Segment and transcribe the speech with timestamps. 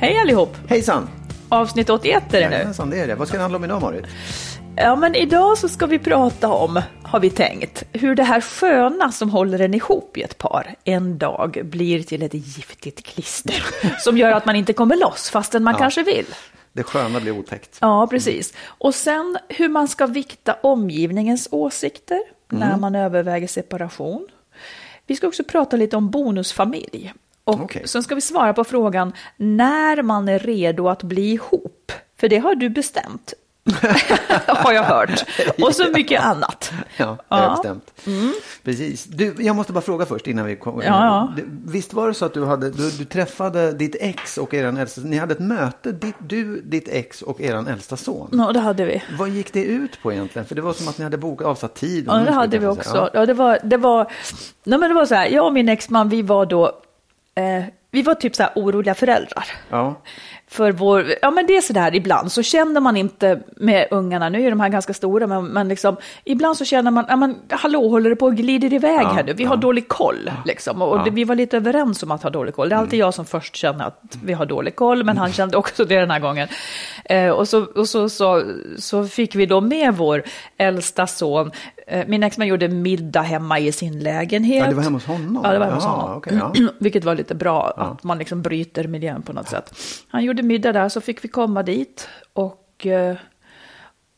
[0.00, 0.56] Hej allihop!
[0.68, 1.08] Hejsan!
[1.48, 2.54] Avsnitt 81 är det nu.
[2.54, 3.14] Jajamensan, det är det.
[3.14, 4.04] Vad ska det handla om idag, Marit?
[4.76, 9.12] Ja, men idag så ska vi prata om, har vi tänkt, hur det här sköna
[9.12, 13.64] som håller en ihop i ett par en dag blir till ett giftigt klister
[14.00, 16.26] som gör att man inte kommer loss fastän man kanske vill.
[16.72, 17.78] Det sköna blir otäckt.
[17.80, 18.54] Ja, precis.
[18.66, 22.80] Och sen hur man ska vikta omgivningens åsikter när Mm.
[22.80, 24.26] man överväger separation.
[25.06, 27.12] Vi ska också prata lite om bonusfamilj.
[27.44, 27.82] Och Okej.
[27.88, 31.92] sen ska vi svara på frågan när man är redo att bli ihop.
[32.20, 33.34] För det har du bestämt.
[34.46, 35.24] har jag hört.
[35.62, 36.72] Och så mycket annat.
[36.96, 37.92] Ja, det har jag bestämt.
[38.64, 39.04] Precis.
[39.04, 40.82] Du, jag måste bara fråga först innan vi kommer.
[40.82, 40.94] Mm.
[40.94, 41.42] Ja, ja.
[41.66, 45.00] Visst var det så att du, hade, du, du träffade ditt ex och eran äldsta,
[45.00, 48.28] ni hade ett möte, ditt, du, ditt ex och eran äldsta son.
[48.32, 49.02] Ja, det hade vi.
[49.18, 50.46] Vad gick det ut på egentligen?
[50.46, 52.08] För det var som att ni hade bokat avsatt tid.
[52.08, 53.10] och Ja, det hade vi också.
[53.14, 54.12] Ja, det var, det var,
[54.64, 56.72] nej, men det var så här, jag och min exman, vi var då,
[57.34, 59.44] eh, vi var typ så här oroliga föräldrar.
[59.70, 60.00] Ja.
[60.48, 64.46] För vår, ja men det är sådär ibland, så känner man inte med ungarna, nu
[64.46, 67.88] är de här ganska stora, men, men liksom, ibland så känner man, ja men hallå,
[67.88, 69.32] håller det på och glider iväg här nu?
[69.32, 70.82] Vi har dålig koll, liksom.
[70.82, 72.68] Och det, vi var lite överens om att ha dålig koll.
[72.68, 75.56] Det är alltid jag som först känner att vi har dålig koll, men han kände
[75.56, 76.48] också det den här gången.
[77.04, 78.42] Eh, och så, och så, så,
[78.78, 80.22] så fick vi då med vår
[80.56, 81.50] äldsta son,
[82.06, 84.62] min exman gjorde middag hemma i sin lägenhet.
[84.62, 85.40] Ja, det var hemma hos honom?
[85.44, 86.16] Ja, det var hemma hos honom.
[86.16, 86.52] okej, ja.
[86.78, 89.74] Vilket var lite bra, att man liksom bryter miljön på något sätt.
[90.08, 92.08] Han gjorde middag där, så fick vi komma dit.
[92.32, 93.16] Och, eh,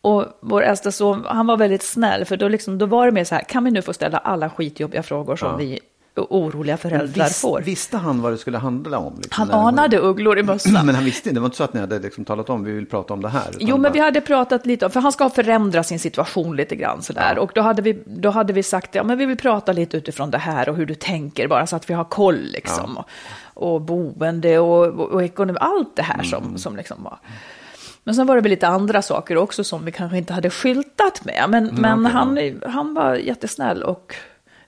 [0.01, 3.25] och vår äldsta son, han var väldigt snäll, för då, liksom, då var det mer
[3.25, 5.81] så här, kan vi nu få ställa alla skitjobbiga frågor som vi
[6.17, 7.61] oroliga föräldrar Vis, får?
[7.61, 9.15] visste han vad det skulle handla om?
[9.17, 10.73] Liksom, Han det var- anade ugglor i mössan.
[10.87, 12.73] Men han visste inte, det var inte så att ni hade liksom talat om, vi
[12.73, 13.51] vill prata om det här.
[13.61, 16.77] Jo, men bara- vi hade pratat lite om, för han ska förändra sin situation lite
[16.77, 17.39] grann sådär.
[17.39, 20.31] Och då hade, vi, då hade vi sagt, ja men vi vill prata lite utifrån
[20.31, 22.97] det här och hur du tänker, bara så att vi har koll liksom.
[22.99, 23.05] Och,
[23.55, 27.19] och boende och, och, och ekonomi, allt det här som, som liksom var.
[28.05, 31.25] Men sen var det väl lite andra saker också som vi kanske inte hade skyltat
[31.25, 31.45] med.
[31.49, 34.15] Men, men han, han var jättesnäll och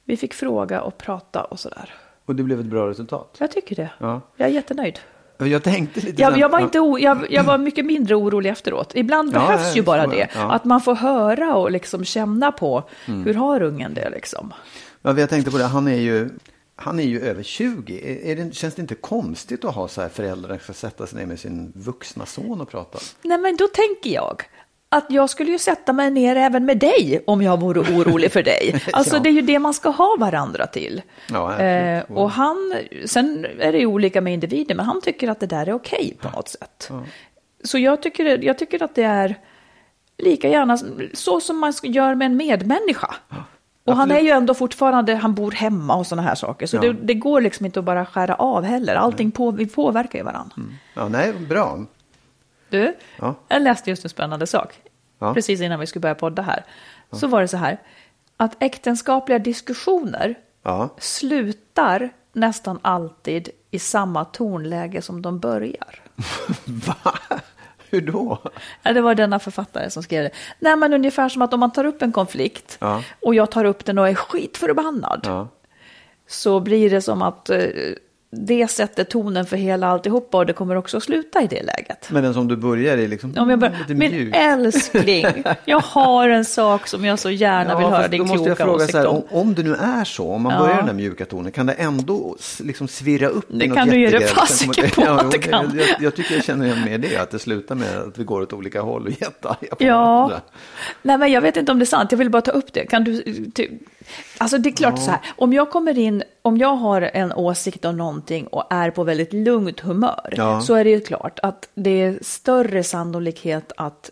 [0.05, 1.95] vi fick fråga och prata och sådär.
[2.27, 3.37] Och det blev ett bra resultat.
[3.39, 3.91] Jag tycker det.
[3.99, 4.21] Ja.
[4.37, 4.99] Jag är jättenöjd.
[5.39, 8.93] Jag tänkte lite Jag, jag, var inte o, jag, jag var mycket mindre orolig efteråt.
[8.95, 10.29] Ibland Ja, behövs ja, ju bara det.
[10.35, 10.53] ja.
[10.53, 14.53] Att man får höra och liksom känna på hur har ungen det liksom.
[15.03, 16.31] Ja, jag tänkte på det, han är ju,
[16.77, 18.01] han är ju över 20.
[18.05, 21.07] Är, är det, känns det inte konstigt att ha så här föräldrar som ska sätta
[21.07, 22.99] sig ner med sin vuxna son och prata?
[23.23, 24.43] Nej men då tänker jag
[24.97, 28.43] att jag skulle ju sätta mig ner även med dig om jag vore orolig för
[28.43, 28.83] dig.
[28.93, 29.21] Alltså Ja.
[29.23, 31.03] det är ju det man ska ha varandra till.
[31.31, 32.75] Ja, eh, och han,
[33.05, 36.17] sen är det ju olika med individer, men han tycker att det där är okej
[36.21, 36.91] på något sätt.
[37.65, 39.35] Så jag tycker, jag tycker att det är
[40.19, 40.79] lika gärna
[41.15, 43.15] så som man gör med en medmänniska.
[43.87, 46.67] Och han är ju ändå fortfarande, han bor hemma och sådana här saker.
[46.67, 46.81] Så Ja.
[46.81, 48.95] det, det går liksom inte att bara skära av heller.
[48.95, 50.57] Allting på, vi påverkar ju varandra.
[50.95, 51.79] Ja, nej, bra.
[52.75, 53.35] Du, Ja.
[53.49, 54.75] jag läste just en spännande sak.
[55.19, 55.35] Ja.
[55.35, 56.65] Precis innan vi skulle börja podda här.
[57.13, 57.79] Så var det så här.
[58.37, 60.89] Att äktenskapliga diskussioner Ja.
[60.99, 66.01] slutar nästan alltid i samma tonläge som de börjar.
[66.65, 67.19] Va?
[67.91, 68.39] Hur då?
[68.83, 70.31] Ja, det var denna författare som skrev det.
[70.59, 73.03] Nej, men ungefär som att om man tar upp en konflikt Ja.
[73.23, 75.21] och jag tar upp den och är skitförbannad.
[75.25, 75.49] Ja.
[76.27, 77.67] Så blir det som att eh,
[78.37, 82.09] det sätter tonen för hela alltihopa och det kommer också att sluta i det läget.
[82.11, 84.35] Men den som du börjar i liksom Om jag börjar, lite men mjuk.
[84.37, 85.27] älskling,
[85.65, 88.65] jag har en sak som jag så gärna vill höra din då måste jag kloka
[88.71, 89.23] fråga så här, om.
[89.31, 90.59] om, det nu är så, om man Ja.
[90.59, 94.01] börjar den där mjuka tonen, kan det ändå liksom svirra upp i Det kan du
[94.01, 95.79] ge dig fasiken på att det kan.
[95.79, 98.41] Jag, jag tycker jag känner igen med det, att det slutar med att vi går
[98.43, 100.41] åt olika håll och är jättearga på Ja, varandra.
[101.03, 102.87] nej men jag vet inte om det är sant, jag vill bara ta upp det.
[102.87, 103.23] Kan du,
[103.55, 103.69] ty,
[104.39, 107.85] alltså det är klart så här, om jag kommer in, om jag har en åsikt
[107.85, 110.61] om någonting och är på väldigt lugnt humör, Ja.
[110.61, 114.11] så är det ju klart att det är större sannolikhet att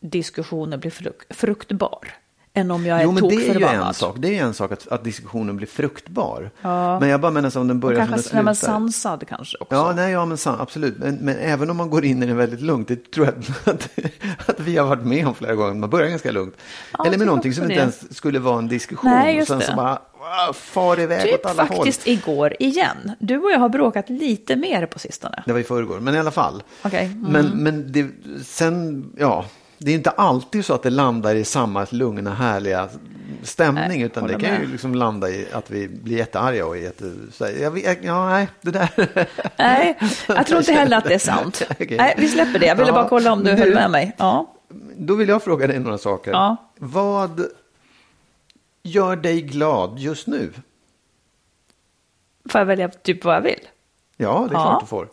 [0.00, 2.08] diskussionen blir fruk, fruktbar,
[2.56, 3.88] än om jag är Jo, men det är ju tokförbannad.
[3.88, 4.16] en sak.
[4.18, 6.50] Det är ju en sak att, att diskussionen blir fruktbar.
[6.62, 7.00] Ja.
[7.00, 8.72] Men jag bara menar så om den börjar som kanske den nej, men slutar.
[8.72, 9.74] sansad kanske också.
[9.74, 10.98] Ja, nej, ja, men san, absolut.
[10.98, 13.34] Men, men även om man går in i det väldigt lugnt, det tror jag
[13.74, 13.88] att,
[14.48, 15.74] att, vi har varit med om flera gånger.
[15.74, 16.54] Man börjar ganska lugnt.
[16.92, 17.72] jag Eller med tror någonting som det.
[17.72, 19.10] inte ens skulle vara en diskussion.
[19.10, 19.66] Nej, just och sen det.
[19.66, 22.12] så bara ah, far iväg Typ åt alla faktiskt håll.
[22.14, 23.12] igår igen.
[23.18, 25.42] Du och jag har bråkat lite mer på sistone.
[25.46, 26.62] Det var i förrgår, men i alla fall.
[26.82, 27.32] Okej, mm.
[27.32, 28.06] Men, men det,
[28.44, 29.44] sen, ja,
[29.78, 32.88] det är inte alltid så att det landar i samma lugna, härliga
[33.42, 33.88] stämning.
[33.88, 34.68] Nej, utan det kan ju med.
[34.68, 37.14] liksom landa i att vi blir jättearga och jätte...
[37.60, 38.88] Jag, vet- ja, nej, det där...
[39.58, 39.98] Nej,
[40.28, 41.62] jag tror inte heller att det är sant.
[41.70, 41.96] Okej.
[41.96, 42.66] Nej, vi släpper det.
[42.66, 44.12] Jag ville Ja, bara kolla om du men höll du- med mig.
[44.18, 44.54] Ja.
[44.96, 46.30] Då vill jag fråga dig några saker.
[46.30, 46.56] Ja.
[46.78, 47.46] Vad
[48.82, 50.52] gör dig glad just nu?
[52.48, 53.60] Får jag välja typ vad jag vill?
[54.16, 55.08] Ja, det är klart du får.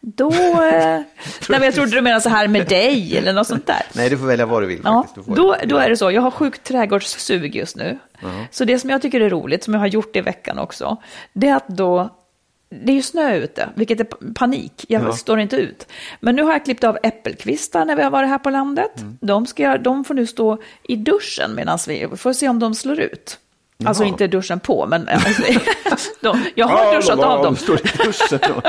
[0.00, 0.30] Då...
[0.32, 1.04] Eh, nej,
[1.48, 3.82] men jag trodde du menade så här med dig eller något sånt där.
[3.94, 5.36] Nej, du får välja vad du vill Ja, faktiskt.
[5.36, 6.10] Då, då är det så.
[6.10, 7.98] Jag har sjukt trädgårdssug just nu.
[8.50, 10.96] Så det som jag tycker är roligt, som jag har gjort i veckan också,
[11.32, 12.16] det är att då...
[12.84, 14.84] Det är ju snö ute, vilket är panik.
[14.88, 15.12] Jag Ja.
[15.12, 15.86] står inte ut.
[16.20, 19.00] Men nu har jag klippt av äppelkvistar när vi har varit här på landet.
[19.00, 19.18] Mm.
[19.20, 23.00] De, ska de får nu stå i duschen medan vi får se om de slår
[23.00, 23.38] ut.
[23.84, 24.08] Alltså Jaha.
[24.08, 25.42] inte duschen på, men alltså,
[26.20, 27.54] de, jag har duschat av dem.
[27.54, 28.62] De står i duschen och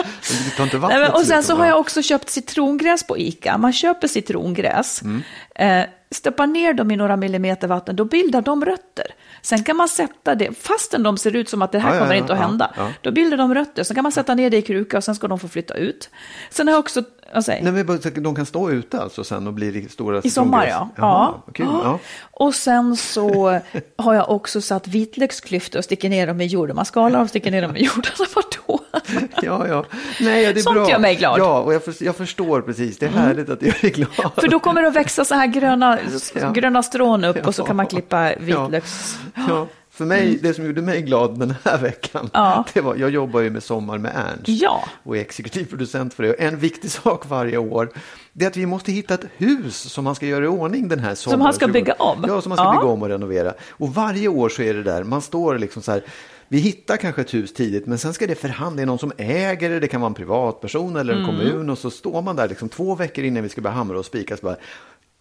[0.57, 3.57] tar inte vattnet Nej, men, och sen så har jag också köpt citrongräs på Ica.
[3.57, 5.21] Man köper citrongräs, Mm.
[5.55, 9.05] eh, stoppar ner dem i några millimeter vatten, då bildar de rötter.
[9.41, 12.13] Sen kan man sätta det, fastän de ser ut som att det här Ja, kommer
[12.13, 12.71] ja, inte att hända,
[13.01, 13.83] då bildar de rötter.
[13.83, 16.09] Sen kan man sätta ner det i kruka och sen ska de få flytta ut.
[16.49, 17.03] Sen har jag också,
[17.47, 20.89] Nej, men de kan stå ute alltså sen och bli stora i sommar, ja.
[20.95, 21.53] Jaha, ja.
[21.53, 21.99] Kul, ja.
[22.31, 23.59] Och sen så
[23.97, 26.75] har jag också satt vitlöksklyftor och sticker ner dem i jorden.
[26.75, 28.11] Man skalar dem och sticker ner dem i jorden.
[28.19, 28.80] Alltså, vadå?
[29.41, 29.85] ja, ja.
[30.19, 30.89] Nej, ja, det är Sånt bra.
[30.89, 31.39] gör mig glad.
[31.39, 32.97] Ja, och jag, för, jag förstår precis.
[32.97, 34.31] Det är härligt att gör dig glad.
[34.35, 35.99] För då kommer det att växa så här gröna,
[36.35, 36.51] Ja.
[36.51, 38.35] gröna strån upp och så kan man klippa Ja.
[38.39, 39.17] vitlöks...
[39.35, 39.67] Ja.
[39.93, 42.29] För mig, det som gjorde mig glad den här veckan, Mm.
[42.33, 42.65] Ja.
[42.73, 44.83] det var, jag jobbar ju med Sommar med Ernst Ja.
[45.03, 46.29] och är exekutiv producent för det.
[46.29, 47.89] Och en viktig sak varje år,
[48.33, 50.99] det är att vi måste hitta ett hus som man ska göra i ordning den
[50.99, 51.41] här sommaren.
[51.41, 52.25] han ska bygga om?
[52.27, 52.71] Ja, som man ska Ja.
[52.71, 53.53] bygga om och renovera.
[53.71, 56.03] Och varje år så är det där, man står liksom så här,
[56.51, 59.11] vi hittar kanske ett hus tidigt, men sen ska det förhandla, det är någon som
[59.17, 61.31] äger det, det kan vara en privatperson eller en Mm.
[61.37, 64.05] kommun och så står man där liksom två veckor innan vi ska börja hamra och
[64.05, 64.55] spika, så bara,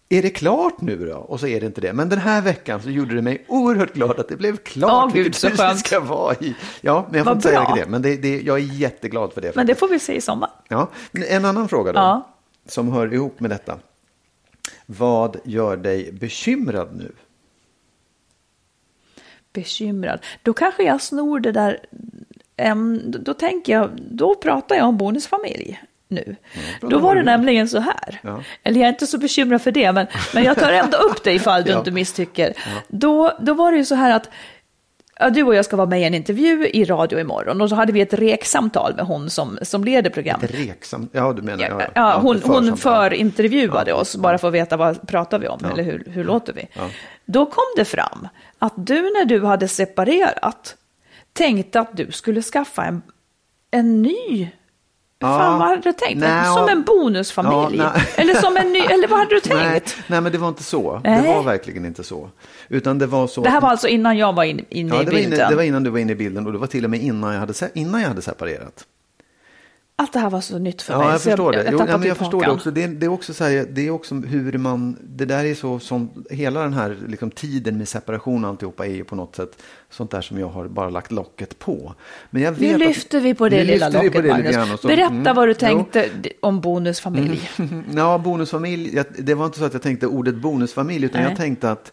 [0.09, 1.15] är det klart nu då?
[1.15, 1.93] Och så är det inte det.
[1.93, 5.13] Men den här veckan så gjorde det mig oerhört glad att det blev klart Åh,
[5.13, 5.79] gud, så skönt.
[5.79, 6.55] ska vara i.
[6.81, 7.85] Ja, men jag får Vad inte säga det.
[7.87, 9.55] Men det, det, jag är jätteglad för det.
[9.55, 10.49] Men det får vi se i sommar.
[10.67, 10.89] Ja,
[11.29, 12.27] en annan fråga då, Ja.
[12.67, 13.77] som hör ihop med detta.
[14.85, 17.11] Vad gör dig bekymrad nu?
[19.53, 20.19] Bekymrad.
[20.43, 21.79] Då kanske jag snor det där...
[22.57, 26.35] em, då tänker jag, då pratar jag om bonusfamilj nu.
[26.81, 28.19] Då var det nämligen så här.
[28.23, 28.43] Ja.
[28.63, 31.33] Eller jag är inte så bekymrad för det, men, men jag tar ändå upp det
[31.33, 31.77] ifall du Ja.
[31.77, 32.53] inte misstycker.
[32.87, 34.29] Då, då var det ju så här att
[35.19, 37.75] ja, du och jag ska vara med i en intervju i radio imorgon och så
[37.75, 40.51] hade vi ett reksamtal med hon som, som leder programmet.
[40.51, 44.53] Reksam, ja du menar, ja, Ja, ja, hon, ett hon förintervjuade oss bara för att
[44.53, 46.67] veta vad pratar vi om eller hur, hur låter vi.
[47.25, 48.27] Då kom det fram
[48.61, 50.75] att du när du hade separerat
[51.33, 53.01] tänkte att du skulle skaffa en,
[53.71, 54.51] en ny
[55.21, 56.19] Fan, vad hade du tänkt?
[56.19, 56.69] nej, som ja.
[56.71, 57.77] en bonusfamilj?
[57.77, 59.55] Ja, eller som en ny, eller vad hade du tänkt?
[59.55, 61.01] Nej, nej, men det var inte så.
[61.03, 61.35] Det Nej.
[61.35, 62.29] var verkligen inte så.
[62.69, 63.41] Utan det var så.
[63.41, 65.33] Det här var alltså innan jag var in, inne ja, i det, bilden.
[65.33, 67.01] inne, det var innan du var inne i bilden och det var till och med
[67.01, 68.85] innan jag hade, innan jag hade separerat.
[70.01, 71.07] Allt det här var så nytt för Ja, mig.
[71.09, 71.71] jag så förstår jag, det.
[71.71, 72.71] Jag, Jo, tappade ja, jag förstår det också.
[72.71, 75.55] Det är, det är också så här, det är också hur man, det där är
[75.55, 79.35] så som, hela den här liksom, tiden med separation och alltihopa är ju på något
[79.35, 81.93] sätt sånt där som jag har bara lagt locket på.
[82.29, 84.73] Men jag Nu vet lyfter vi på det nu lilla locket, på det lite Magnus.
[84.73, 85.57] och så- Berätta mm, vad du jo.
[85.57, 87.49] tänkte om bonusfamilj.
[87.95, 88.95] Ja, bonusfamilj.
[88.95, 91.29] Jag, det var inte så att jag tänkte ordet bonusfamilj, utan Nej.
[91.29, 91.91] jag tänkte att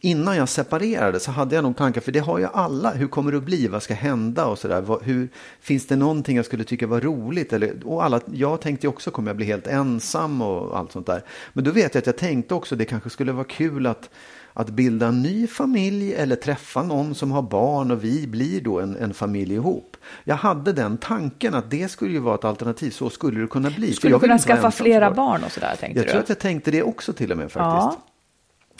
[0.00, 2.90] innan jag separerade så hade jag nog tankar, för det har ju alla.
[2.90, 3.68] Hur kommer det att bli?
[3.68, 4.46] Vad ska hända?
[4.46, 4.80] Och så där.
[4.80, 5.28] Vad, hur,
[5.60, 7.52] finns det någonting jag skulle tycka var roligt?
[7.52, 11.22] Eller, och alla, jag tänkte också, kommer jag bli helt ensam och allt sånt där.
[11.52, 14.10] Men då vet jag att jag tänkte också, det kanske skulle vara kul att
[14.56, 18.80] att bilda en ny familj eller träffa någon som har barn och vi blir då
[18.80, 19.96] en, en familj ihop.
[20.24, 23.70] Jag hade den tanken att det skulle ju vara ett alternativ, så skulle det kunna
[23.70, 23.92] bli.
[23.92, 26.10] Skulle jag du kunna skaffa flera barn och sådär, tänkte Jag du?
[26.10, 27.98] tror att jag tänkte det också till och med faktiskt.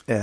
[0.06, 0.16] Eh,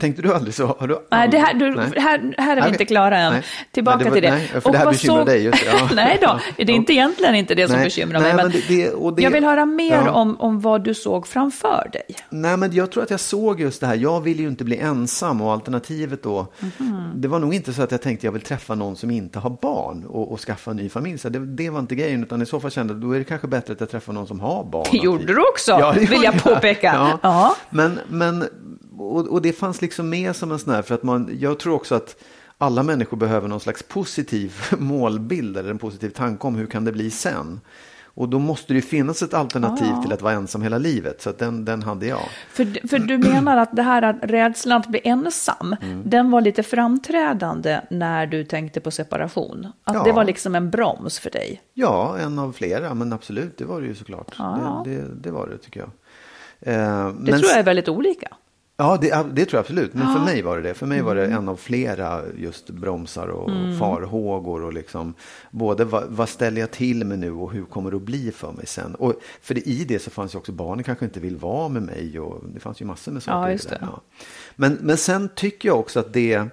[0.00, 0.76] tänkte du aldrig så?
[0.78, 1.86] Har du Nej, det här, du, Nej.
[1.96, 3.32] här, här är vi inte klara än.
[3.32, 3.42] nej.
[3.72, 4.30] Tillbaka Nej, det var- till det.
[4.30, 5.88] nej, för det här bekymrar dig, just ja.
[5.94, 8.44] nej då, det är inte egentligen inte det som bekymrar nej, mig.
[8.44, 10.10] Men men det- det- och det- jag vill höra mer ja.
[10.10, 12.02] om, om vad du såg framför dig.
[12.30, 13.94] Nej, men jag tror att jag såg just det här.
[13.94, 16.46] Jag vill ju inte bli ensam och alternativet då.
[16.78, 17.10] Mhm.
[17.14, 19.50] Det var nog inte så att jag tänkte jag vill träffa någon som inte har
[19.62, 21.18] barn och, och skaffa en ny familj.
[21.18, 23.24] Så det, det var inte grejen, utan i så fall kände jag då är det
[23.24, 24.86] kanske bättre att jag träffar någon som har barn.
[24.92, 27.18] Det gjorde du också, Ja, det vill gjorde jag påpeka.
[27.22, 27.56] Ja.
[27.70, 28.44] Men, men
[28.98, 31.74] och, och det fanns liksom med som en sån här, för att man, jag tror
[31.74, 32.16] också att
[32.58, 36.92] alla människor behöver någon slags positiv målbild eller en positiv tanke om hur kan det
[36.92, 37.60] bli sen.
[38.18, 41.22] Och då måste det ju finnas ett alternativ till att vara ensam hela livet.
[41.22, 42.20] Så den, den hade jag.
[42.50, 46.02] För, för du menar att det här att rädslan att bli ensam, Mm.
[46.10, 49.66] den var lite framträdande när du tänkte på separation?
[49.84, 50.02] Att Ja.
[50.04, 51.62] det var liksom en broms för dig?
[51.74, 54.34] Ja, en av flera, men absolut, det var det ju såklart.
[54.38, 54.82] Ja.
[54.84, 55.90] Det, det, det var det tycker jag.
[56.74, 58.28] Eh, Det tror jag är väldigt olika.
[58.78, 59.94] Ja, det, det tror jag absolut.
[59.94, 60.74] Men för mig var det det.
[60.74, 64.62] För mig var det en av flera just bromsar och farhågor.
[64.62, 65.14] Och liksom,
[65.50, 68.52] både vad, vad ställer jag till med nu och hur kommer det att bli för
[68.52, 68.94] mig sen?
[68.94, 71.82] Och för det, i det så fanns ju också barnen kanske inte vill vara med
[71.82, 72.20] mig.
[72.20, 73.38] Och det fanns ju massor med saker.
[73.38, 73.78] Ja, just det.
[73.80, 74.00] Ja.
[74.56, 76.44] Men, men sen tycker jag också att det,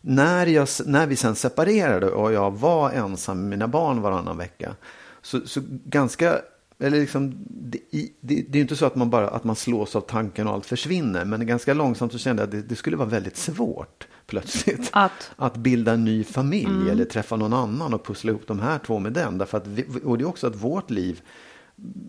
[0.00, 4.74] när, jag, när vi sen separerade och jag var ensam med mina barn varannan vecka.
[5.22, 6.38] Så, så ganska,
[6.78, 9.96] eller liksom, det, det, det är ju inte så att man bara att man slås
[9.96, 11.24] av tanken och allt försvinner.
[11.24, 14.88] Men ganska långsamt så kände jag att det, det skulle vara väldigt svårt plötsligt.
[14.92, 15.30] Att?
[15.36, 18.98] att bilda en ny familj eller träffa någon annan och pussla ihop de här två
[18.98, 19.38] med den.
[19.38, 21.20] Därför att vi, och det är också att vårt liv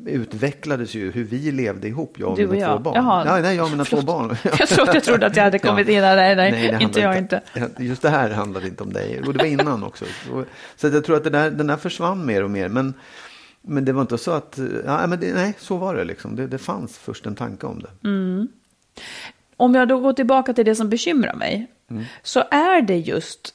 [0.05, 2.77] utvecklades ju hur vi levde ihop, jag och Du och mina jag.
[2.77, 2.95] två barn.
[2.95, 3.25] Jaha.
[3.25, 4.38] Ja, nej, jag och mina två barn.
[4.43, 6.15] Jag trodde, jag trodde att jag hade kommit in där.
[6.15, 7.41] Nej, nej, handlar inte jag inte.
[7.79, 9.22] Just det här handlade inte om dig.
[9.27, 10.05] Och det var innan också.
[10.75, 12.69] Så- jag tror att det där, den där försvann mer och mer.
[12.69, 12.93] Men,
[13.67, 16.36] men det var inte så att, ja, men det, nej, så var det liksom.
[16.36, 17.89] Det, det fanns först en tanke om det.
[19.57, 22.03] Om jag då går tillbaka till det som bekymrar mig, Mm.
[22.24, 23.53] så är det just,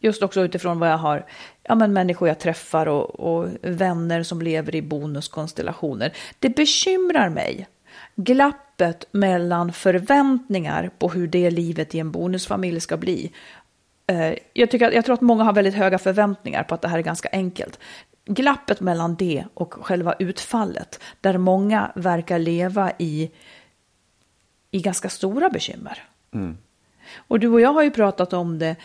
[0.00, 1.26] just också utifrån vad jag har,
[1.62, 6.12] ja men människor jag träffar och, och vänner som lever i bonuskonstellationer.
[6.38, 7.68] Det bekymrar mig,
[8.14, 13.32] glappet mellan förväntningar på hur det livet i en bonusfamilj ska bli.
[14.06, 16.98] Eh, Jag, tycker, jag tror att många har väldigt höga förväntningar på att det här
[16.98, 17.78] är ganska enkelt.
[18.26, 23.30] Glappet mellan det och själva utfallet, där många verkar leva i
[24.70, 26.02] i ganska stora bekymmer.
[27.16, 28.76] Och du och jag har ju pratat om det.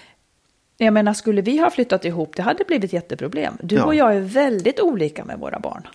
[0.78, 3.58] Jag menar, skulle vi ha flyttat ihop, det hade blivit jätteproblem.
[3.64, 3.86] Du Ja.
[3.86, 5.88] och jag är väldigt olika med våra barn.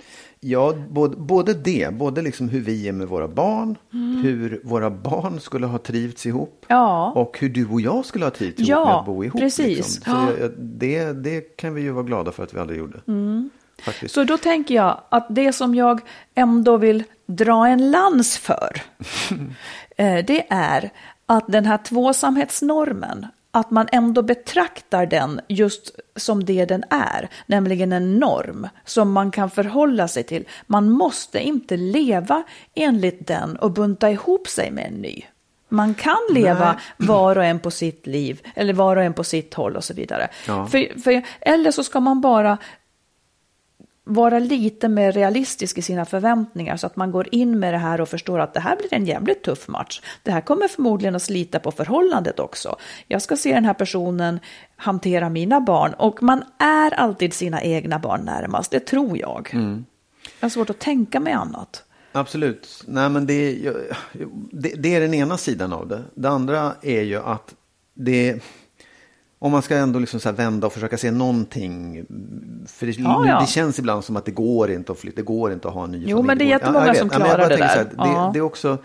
[0.48, 4.22] Ja, både, både det, både liksom hur vi är med våra barn, Mm.
[4.22, 7.12] hur våra barn skulle ha trivts ihop Ja.
[7.16, 9.40] och hur du och jag skulle ha trivts ihop Ja, med att bo ihop.
[9.40, 9.76] precis.
[9.76, 10.02] Liksom.
[10.04, 10.28] Så Ja.
[10.40, 13.00] jag, det, det kan vi ju vara glada för att vi aldrig gjorde.
[13.82, 14.14] Faktiskt.
[14.14, 16.00] Så då tänker jag att det som jag
[16.34, 18.82] ändå vill dra en lans för,
[19.96, 20.90] eh, det är
[21.26, 27.92] att den här tvåsamhetsnormen, att man ändå betraktar den just som det den är, nämligen
[27.92, 30.44] en norm som man kan förhålla sig till.
[30.66, 32.42] Man måste inte leva
[32.74, 35.22] enligt den och bunta ihop sig med en ny.
[35.68, 39.54] Man kan leva var och en på sitt liv, eller var och en på sitt
[39.54, 40.28] håll och så vidare.
[40.46, 40.66] Ja.
[40.66, 42.58] För, för, eller så ska man bara
[44.08, 48.00] vara lite mer realistisk i sina förväntningar så att man går in med det här
[48.00, 50.00] och förstår att det här blir en jävligt tuff match.
[50.22, 52.76] Det här kommer förmodligen att slita på förhållandet också.
[53.08, 54.40] Jag ska se den här personen
[54.76, 59.50] hantera mina barn och man är alltid sina egna barn närmast, det tror jag.
[60.40, 61.82] Jag har svårt att tänka mig annat.
[62.12, 62.84] Absolut.
[62.86, 63.72] Nej, men det,
[64.52, 66.02] det, det är den ena sidan av det.
[66.14, 67.54] Det andra är ju att
[67.94, 68.40] det
[69.46, 72.06] om man ska ändå liksom så vända och försöka se någonting.
[72.66, 73.40] För det, Ja, ja.
[73.40, 75.84] det känns ibland som att det går inte att flytta, det går inte att ha
[75.84, 76.26] en ny Jo, familj.
[76.26, 77.68] men det är jättemånga som Ja, jag klarar bara det där.
[77.68, 78.26] Så här, Ja.
[78.26, 78.78] det, det, är också,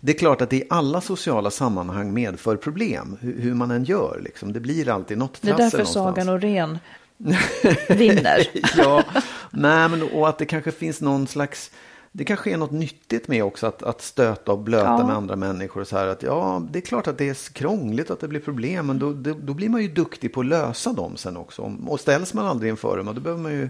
[0.00, 3.16] det är klart att det i alla sociala sammanhang medför problem.
[3.20, 4.20] Hur, hur man än gör.
[4.24, 4.52] Liksom.
[4.52, 5.92] Det blir alltid något Det är trassel därför.
[5.92, 6.78] Sagan och Ren
[7.88, 8.46] vinner.
[8.76, 9.02] ja,
[9.50, 11.70] nej, men och att det kanske finns någon slags
[12.12, 15.06] det kanske är något nyttigt med också att, att stöta och blöta Ja.
[15.06, 15.84] med andra människor.
[15.84, 18.86] Så här att, ja, det är klart att det är krångligt att det blir problem,
[18.86, 21.72] men då, då, då blir man ju duktig på att lösa dem sen också.
[21.86, 23.68] Och ställs man aldrig inför dem, då behöver man ju...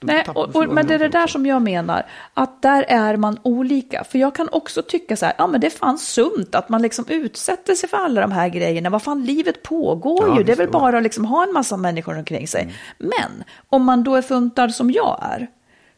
[0.00, 1.32] Nej, och, och, men det är det där också.
[1.32, 4.04] som jag menar, att där är man olika.
[4.04, 6.82] För jag kan också tycka så här, ja men det är fan sunt att man
[6.82, 8.90] liksom utsätter sig för alla de här grejerna.
[8.90, 10.44] Vad fan, livet pågår Ja, ju.
[10.44, 12.62] Det är väl bara att liksom ha en massa människor omkring sig.
[12.62, 12.74] Mm.
[12.98, 15.48] Men om man då är funtad som jag är,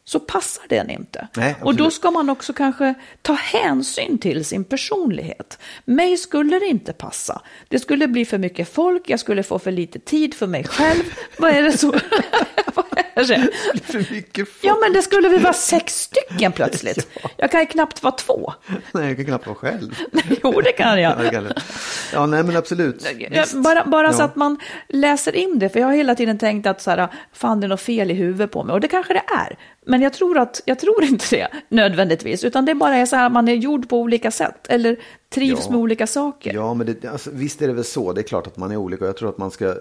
[0.07, 1.27] så passar den inte.
[1.35, 5.59] Nej, och då ska man också kanske ta hänsyn till sin personlighet.
[5.85, 7.41] Mig skulle det inte passa.
[7.67, 11.03] Det skulle bli för mycket folk, jag skulle få för lite tid för mig själv.
[11.37, 11.93] Vad är det så?
[13.15, 14.59] För mycket folk.
[14.61, 17.07] Ja, men det skulle vi vara sex stycken plötsligt.
[17.37, 18.53] Jag kan ju knappt vara två.
[18.91, 19.99] Nej, jag kan knappt vara själv.
[20.43, 21.31] Jo, det kan Ja, jag.
[21.31, 21.53] kan jag.
[22.13, 23.07] ja nej men absolut.
[23.19, 23.53] Ja, Visst.
[23.53, 24.25] Bara, bara så Ja.
[24.25, 24.57] att man
[24.87, 27.69] läser in det, för jag har hela tiden tänkt att så här, fan det är
[27.69, 29.57] något fel i huvudet på mig, och det kanske det är.
[29.85, 33.25] Men jag tror, att, jag tror inte det nödvändigtvis, utan det bara är så här
[33.25, 34.97] att man är gjord på olika sätt, eller
[35.35, 35.71] trivs Ja.
[35.71, 36.53] med olika saker.
[36.53, 38.13] Ja, men det, alltså, visst är det väl så.
[38.13, 39.05] Det är klart att man är olika.
[39.05, 39.75] Jag tror att man ska,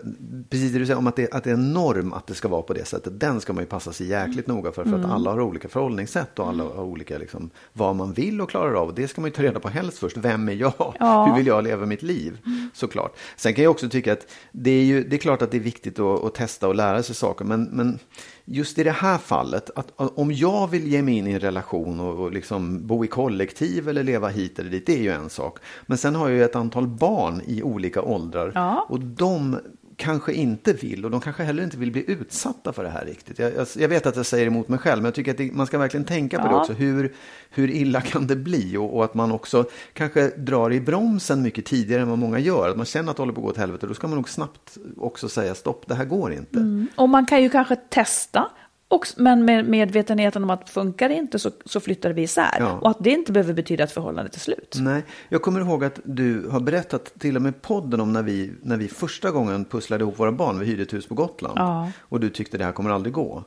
[0.50, 2.48] precis det du säger om att det, att det är en norm att det ska
[2.48, 3.20] vara på det sättet.
[3.20, 4.84] Den ska man ju passa sig jäkligt noga för.
[4.84, 5.04] För Mm.
[5.04, 8.74] att alla har olika förhållningssätt och alla har olika, liksom, vad man vill och klarar
[8.74, 8.94] av.
[8.94, 10.16] Det ska man ju ta reda på helst först.
[10.16, 10.94] Vem är jag?
[10.98, 11.26] Ja.
[11.26, 12.38] Hur vill jag leva mitt liv?
[12.74, 13.16] Såklart.
[13.36, 15.60] Sen kan jag också tycka att det är ju, det är klart att det är
[15.60, 17.44] viktigt att, att testa och lära sig saker.
[17.44, 17.98] Men, men
[18.44, 22.00] just i det här fallet, att om jag vill ge mig in i en relation
[22.00, 25.30] och, och liksom bo i kollektiv eller leva hit eller dit, det är ju en
[25.30, 25.43] sak.
[25.86, 28.86] Men sen har jag ju ett antal barn i olika åldrar Ja.
[28.88, 29.58] och de
[29.96, 33.38] kanske inte vill och de kanske heller inte vill bli utsatta för det här riktigt.
[33.38, 35.52] Jag, jag, jag vet att jag säger emot mig själv, men jag tycker att det,
[35.52, 36.60] man ska verkligen tänka på det Ja.
[36.60, 36.72] också.
[36.72, 37.14] Hur,
[37.50, 38.76] hur illa kan det bli?
[38.76, 42.68] Och, och att man också kanske drar i bromsen mycket tidigare än vad många gör.
[42.68, 44.28] Att man känner att det håller på att gå åt helvete, då ska man nog
[44.28, 46.86] snabbt också säga stopp, det här går inte.
[46.96, 48.50] Och man kan ju kanske testa,
[48.94, 52.56] och, men med medvetenheten om att funkar det inte så, så flyttar vi isär.
[52.58, 52.72] Ja.
[52.72, 54.76] Och att det inte behöver betyda att förhållandet är slut.
[54.80, 58.52] Nej, jag kommer ihåg att du har berättat till och med podden om när vi,
[58.62, 60.58] när vi första gången pusslade ihop våra barn.
[60.58, 61.58] Vi hyrde ett hus på Gotland.
[61.58, 61.90] Ja.
[62.00, 63.44] Och du tyckte det här kommer aldrig gå.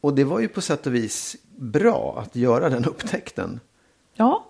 [0.00, 3.60] Och det var ju på sätt och vis bra att göra den upptäckten.
[4.14, 4.47] Ja,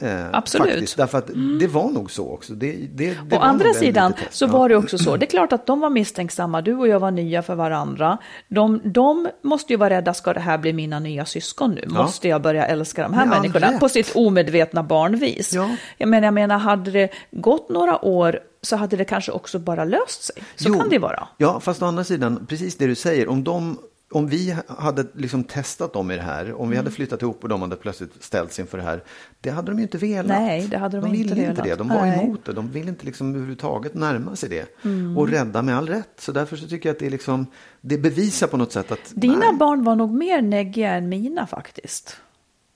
[0.00, 0.66] Eh, Absolut.
[0.66, 0.76] Mm.
[0.76, 1.30] Faktiskt, därför att
[1.60, 2.52] det var nog så också.
[2.52, 5.66] Det, det, det Å andra sidan så var det också så, det är klart att
[5.66, 8.18] de var misstänksamma, du och jag var nya för varandra.
[8.48, 11.82] De, de måste ju vara rädda, ska det här bli mina nya syskon nu?
[11.84, 12.02] Ja.
[12.02, 15.52] Måste jag börja älska de här Med människorna på sitt omedvetna barnvis?
[15.52, 15.70] Ja.
[15.98, 19.84] Jag, menar, jag menar, hade det gått några år så hade det kanske också bara
[19.84, 20.36] löst sig.
[20.56, 20.74] Så Jo.
[20.78, 21.28] kan det vara.
[21.36, 23.78] Ja, fast å andra sidan, precis det du säger, om, de,
[24.12, 26.84] om vi hade liksom testat dem i det här, om vi Mm.
[26.84, 29.02] hade flyttat ihop och de hade plötsligt ställts inför det här,
[29.40, 30.26] det hade de ju inte velat.
[30.26, 32.24] Nej, det hade de de inte ville inte det, de var Nej.
[32.24, 34.84] emot det, de ville inte liksom överhuvudtaget närma sig det.
[34.84, 35.18] Mm.
[35.18, 37.46] Och rädda med all rätt, så därför så tycker jag att det är liksom,
[37.80, 41.46] det bevisar på något sätt att Dina nej, barn var nog mer neggiga än mina
[41.46, 42.16] faktiskt.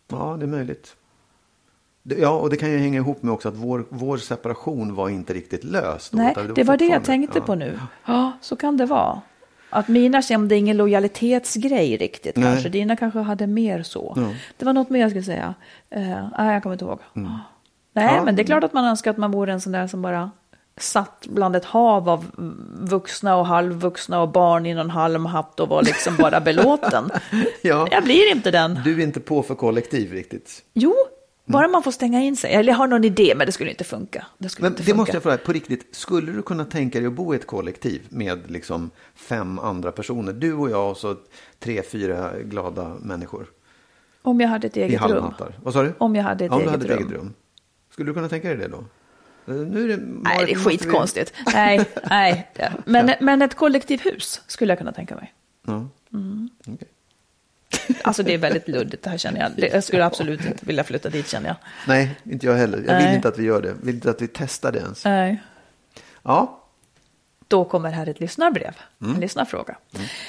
[0.08, 0.96] Ja, det är möjligt.
[2.02, 5.34] Ja, och det kan ju hänga ihop med också att vår, vår separation var inte
[5.34, 6.12] riktigt löst.
[6.12, 7.44] Nej, det var det jag fortfarande- tänkte ja.
[7.44, 7.78] på nu.
[8.06, 9.20] Ja, så kan det vara.
[9.74, 12.44] Att mina kände ingen lojalitetsgrej riktigt Nej.
[12.52, 12.68] kanske.
[12.68, 14.12] Dina kanske hade mer så.
[14.16, 14.22] Ja.
[14.22, 14.34] Mm.
[14.56, 15.54] Det var något mer jag skulle säga.
[15.96, 16.98] Uh, nej, jag kommer inte ihåg.
[17.12, 18.24] Nej, Ja.
[18.24, 20.30] men det är klart att man önskar att man vore en sån där som bara
[20.76, 22.24] satt bland ett hav av
[22.80, 27.10] vuxna och halvvuxna och barn i någon halmhatt och var liksom bara belåten.
[27.62, 27.88] Ja.
[27.90, 28.80] Jag blir inte den.
[28.84, 30.62] Du är inte på för kollektiv riktigt.
[30.74, 30.94] Jo,
[31.44, 32.52] bara man får stänga in sig.
[32.54, 34.26] Eller jag har någon idé, men det skulle inte funka.
[34.38, 34.96] Det skulle Men inte det funka.
[34.96, 38.02] måste jag fråga, på riktigt, skulle du kunna tänka dig att bo i ett kollektiv
[38.08, 40.32] med liksom fem andra personer?
[40.32, 41.16] Du och jag och så
[41.58, 43.46] tre, fyra glada människor
[44.22, 45.10] Om jag hade ett i eget rum.
[45.10, 45.58] halmhattar.
[45.62, 45.94] Vad sa du?
[45.98, 47.06] Om jag hade ett ja, om du eget hade ett rum.
[47.08, 47.34] eget rum.
[47.90, 48.78] Skulle du kunna tänka dig det då?
[49.52, 51.32] Eh, Nu är det, Nej, det är skitkonstigt.
[51.54, 52.50] Nej, nej.
[52.86, 55.34] Men, men ett kollektivhus skulle jag kunna tänka mig.
[55.66, 55.88] Ja.
[56.12, 56.48] Mm.
[56.66, 56.88] Okej.
[58.02, 59.50] Alltså det är väldigt luddigt det här känner jag.
[59.56, 61.56] Det- Jag skulle absolut inte vilja flytta dit känner jag.
[61.86, 62.78] Nej, inte jag heller.
[62.86, 63.14] Jag vill Nej.
[63.16, 63.68] inte att vi gör det.
[63.68, 65.04] Jag vill inte att vi testar det ens.
[65.04, 65.42] Nej.
[66.22, 66.60] Ja,
[67.48, 69.14] Då kommer här ett lyssnarbrev, Mm.
[69.14, 69.76] en lyssnarfråga.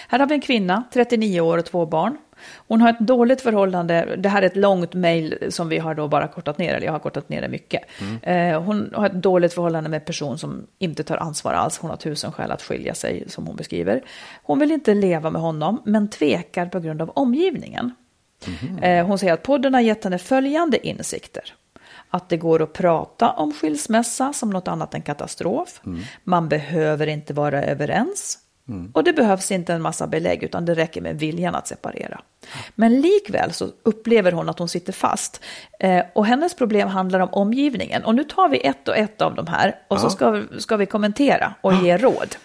[0.08, 2.18] Här har vi en kvinna, 39 år och två barn.
[2.67, 6.08] Hon har ett dåligt förhållande, det här är ett långt mejl som vi har då
[6.08, 7.82] bara kortat ner, eller jag har kortat ner det mycket.
[8.02, 8.54] Mm.
[8.54, 11.89] Eh, hon har ett dåligt förhållande med en person som inte tar ansvar alls, hon
[11.89, 14.02] har tusen skäl att skilja sig, som hon beskriver.
[14.43, 17.91] Hon vill inte leva med honom, men tvekar på grund av omgivningen.
[18.82, 21.54] Eh, Hon säger att podden har gett henne följande insikter.
[22.10, 25.82] Att det går att prata om skilsmässa som något annat än katastrof.
[26.24, 28.39] Man behöver inte vara överens.
[28.93, 32.21] Och det behövs inte en massa belägg utan det räcker med viljan att separera.
[32.75, 35.41] Men likväl så upplever hon att hon sitter fast.
[35.80, 38.04] Eh, och hennes problem handlar om omgivningen.
[38.04, 40.86] Och nu tar vi ett och ett av de här och så ska, ska vi
[40.86, 42.36] kommentera och ge råd.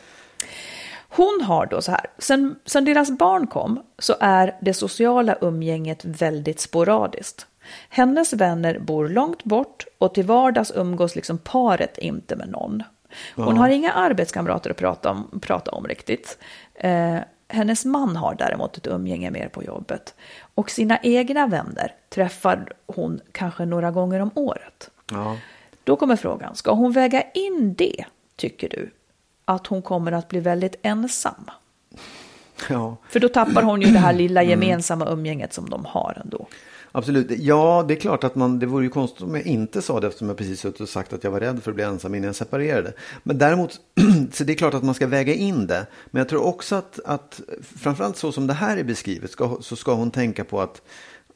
[1.09, 6.05] hon har då så här, sen, sen deras barn kom så är det sociala umgänget
[6.05, 7.47] väldigt sporadiskt.
[7.89, 12.83] Hennes vänner bor långt bort och till vardags umgås liksom paret inte med någon.
[13.35, 16.39] Hon har inga arbetskamrater att prata om, prata om riktigt.
[16.75, 17.19] Eh,
[17.49, 20.15] hennes man har däremot ett umgänge mer på jobbet.
[20.55, 24.91] Och sina egna vänner träffar hon kanske några gånger om året.
[25.11, 25.37] Ja.
[25.85, 28.05] Då kommer frågan, ska hon väga in det,
[28.37, 28.91] tycker du?
[29.45, 31.51] Att hon kommer att bli väldigt ensam?
[32.69, 32.97] ja.
[33.09, 36.47] För då tappar hon ju det här lilla gemensamma umgänget som de har ändå.
[36.93, 37.31] Absolut.
[37.39, 40.07] Ja, det är klart att man, det vore ju konstigt om jag inte sa det
[40.07, 42.27] eftersom jag precis suttit och sagt att jag var rädd för att bli ensam innan
[42.27, 42.93] jag separerade.
[43.23, 43.81] Men däremot,
[44.33, 45.87] så det är klart att man ska väga in det.
[46.11, 49.77] Men jag tror också att, att framförallt så som det här är beskrivet ska, så
[49.77, 50.83] ska hon tänka på att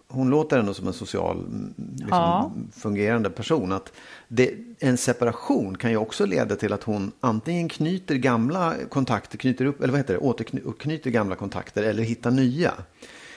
[0.09, 1.37] hon låter ändå som en social
[1.77, 2.53] liksom, Ja.
[2.77, 3.73] fungerande person.
[3.73, 3.93] Att
[4.29, 9.65] det, en separation kan ju också leda till att hon antingen knyter gamla kontakter, knyter
[9.65, 12.73] upp, eller vad heter det, återknyter gamla kontakter eller hittar nya.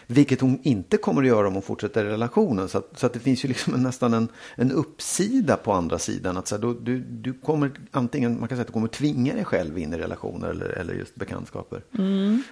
[0.10, 2.70] Vilket hon inte kommer att göra om hon fortsätter relationen.
[2.70, 6.00] Så att, så att det finns ju liksom en, nästan en, en uppsida på andra
[6.00, 6.38] sidan.
[6.38, 9.34] Att så här, då, du, du kommer antingen, man kan säga att du kommer tvinga
[9.34, 11.82] dig själv in i relationer eller, eller just bekantskaper.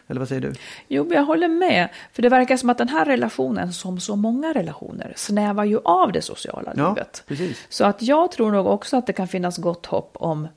[0.08, 0.54] Eller vad säger du?
[0.88, 1.89] Jo, jag håller med.
[2.13, 6.12] För det verkar som att den här relationen, som så många relationer, snävar ju av
[6.12, 7.24] det sociala Ja, livet.
[7.28, 7.65] precis.
[7.70, 10.48] Så att jag tror nog också att det kan finnas gott hopp om,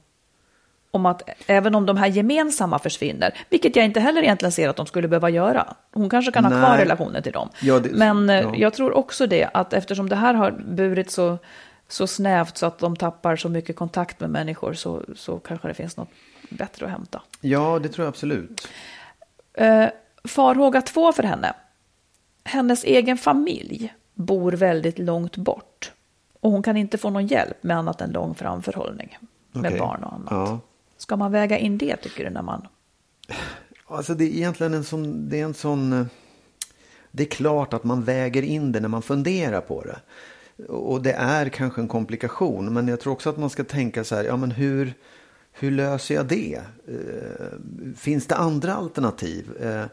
[0.91, 4.77] om att även om de här gemensamma försvinner, vilket jag inte heller egentligen ser att
[4.77, 5.75] de skulle behöva göra.
[5.93, 6.61] Hon kanske kan ha Nej.
[6.61, 7.49] kvar relationen till dem.
[7.63, 8.53] Ja, det- Men eh, ja.
[8.57, 11.39] jag tror också det, att eftersom det här har burit så,
[11.89, 15.75] så snävt så att de tappar så mycket kontakt med människor så, så kanske det
[15.75, 16.09] finns något
[16.51, 17.23] bättre att hämta.
[17.41, 18.69] Ja, det tror jag absolut.
[19.55, 19.87] Eh,
[20.25, 21.53] farhåga två för henne.
[22.45, 25.93] Hennes egen familj bor väldigt långt bort.
[26.41, 29.19] Och hon kan inte få någon hjälp med annat än lång framförhållning.
[29.53, 29.81] Med Okej.
[29.81, 30.29] barn och annat.
[30.31, 30.61] Ja.
[31.09, 32.69] Ska man väga in det tycker du när man...
[33.87, 36.07] Alltså det är egentligen en sån, det är en sån, eh,
[37.11, 40.01] det är klart att man väger in det när man funderar på det.
[40.67, 44.15] Och det är kanske en komplikation, men jag tror också att man ska tänka så
[44.15, 44.95] här, ja men hur,
[45.53, 46.61] hur löser jag det?
[46.89, 49.57] Eh, finns det andra alternativ?
[49.61, 49.85] Eh,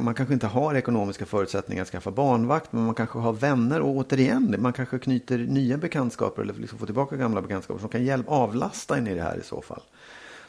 [0.00, 3.96] man kanske inte har ekonomiska förutsättningar att skaffa barnvakt, men man kanske har vänner och
[3.96, 8.30] återigen, man kanske knyter nya bekantskaper eller liksom får tillbaka gamla bekantskaper som kan hjälpa
[8.30, 9.82] avlasta en i det här i så fall.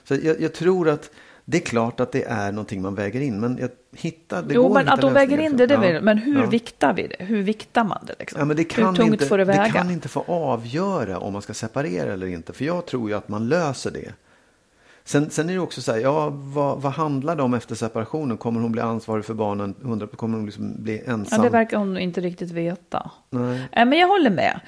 [0.08, 1.10] Så jag, jag tror att
[1.46, 4.64] det är klart att det är någonting man väger in, men jag hittar, det jo,
[4.64, 6.46] går men hitta att de väger in det, det vill, men hur Ja.
[6.46, 7.26] viktar vi det?
[7.26, 8.16] Hur viktar man det?
[8.20, 8.40] Liksom?
[8.40, 9.64] Ja, men det kan, hur tungt inte, får det väga?
[9.64, 12.54] det kan inte få avgöra om man ska separera eller inte.
[12.54, 14.14] För jag tror ju att man löser det.
[15.04, 18.38] Sen, sen är det också så här, ja, vad, vad handlar det om efter separationen?
[18.38, 19.76] Kommer hon bli ansvarig för barnen?
[19.82, 21.42] 100, kommer hon liksom bli Ja, ensam?
[21.42, 23.12] det verkar hon inte riktigt veta.
[23.30, 23.68] Nej.
[23.72, 24.60] Eh, Men jag håller med.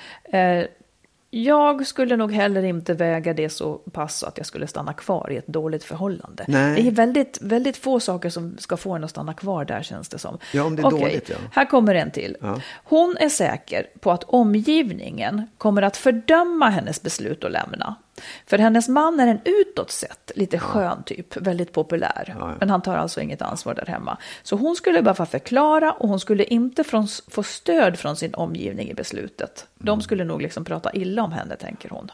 [1.31, 5.37] Jag skulle nog heller inte väga det så pass att jag skulle stanna kvar i
[5.37, 6.45] ett dåligt förhållande.
[6.47, 6.81] Nej.
[6.81, 10.09] Det är väldigt, väldigt få saker som ska få en att stanna kvar där känns
[10.09, 10.37] det som.
[10.53, 11.35] Ja, om det är Okej, dåligt, ja.
[11.51, 12.37] Här kommer en till.
[12.41, 12.61] Ja.
[12.83, 17.95] Hon är säker på att omgivningen kommer att fördöma hennes beslut att lämna.
[18.45, 22.35] För hennes man är en utåt sett lite skön typ, väldigt populär.
[22.39, 22.55] Ja, ja.
[22.59, 24.17] Men han tar alltså inget ansvar där hemma.
[24.43, 28.89] Så hon skulle behöva förklara och hon skulle inte från, få stöd från sin omgivning
[28.89, 29.67] i beslutet.
[29.75, 29.85] Mm.
[29.85, 32.11] De skulle nog liksom prata illa om henne, tänker hon.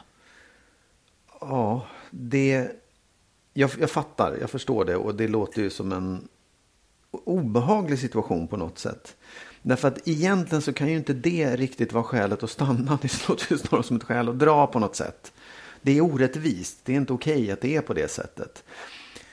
[1.40, 2.70] Ja, det...
[3.58, 6.28] Jag, jag fattar, jag förstår det och det låter ju som en
[7.10, 9.16] obehaglig situation på något sätt.
[9.62, 12.98] Därför att egentligen så kan ju inte det riktigt vara skälet att stanna.
[13.02, 15.32] Det låter ju snarare som ett skäl att dra på något sätt.
[15.86, 18.64] Det är orättvist, det är inte okej att det är på det sättet.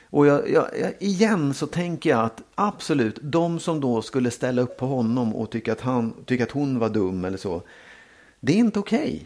[0.10, 0.68] Och jag, jag,
[1.00, 5.52] igen så tänker jag att absolut, de som då skulle ställa upp på honom och
[5.52, 7.62] tycka att, han, tycka att hon var dum eller så.
[8.40, 9.26] Det är inte okej.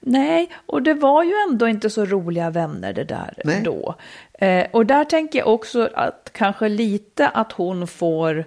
[0.00, 3.62] Nej, och det var ju ändå inte så roliga vänner det där Nej.
[3.64, 3.94] då.
[4.32, 8.44] Eh, och där tänker jag också att kanske lite att hon får,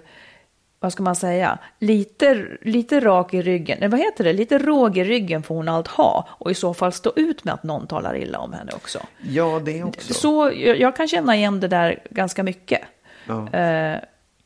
[0.82, 4.98] vad ska man säga, lite, lite rak i ryggen, eller vad heter det, lite råg
[4.98, 7.86] i ryggen får hon allt ha och i så fall stå ut med att någon
[7.86, 8.98] talar illa om henne också.
[9.28, 10.14] Ja, det också.
[10.14, 12.80] Så jag, jag kan känna igen det där ganska mycket.
[13.26, 13.52] Ja.
[13.52, 13.98] Eh,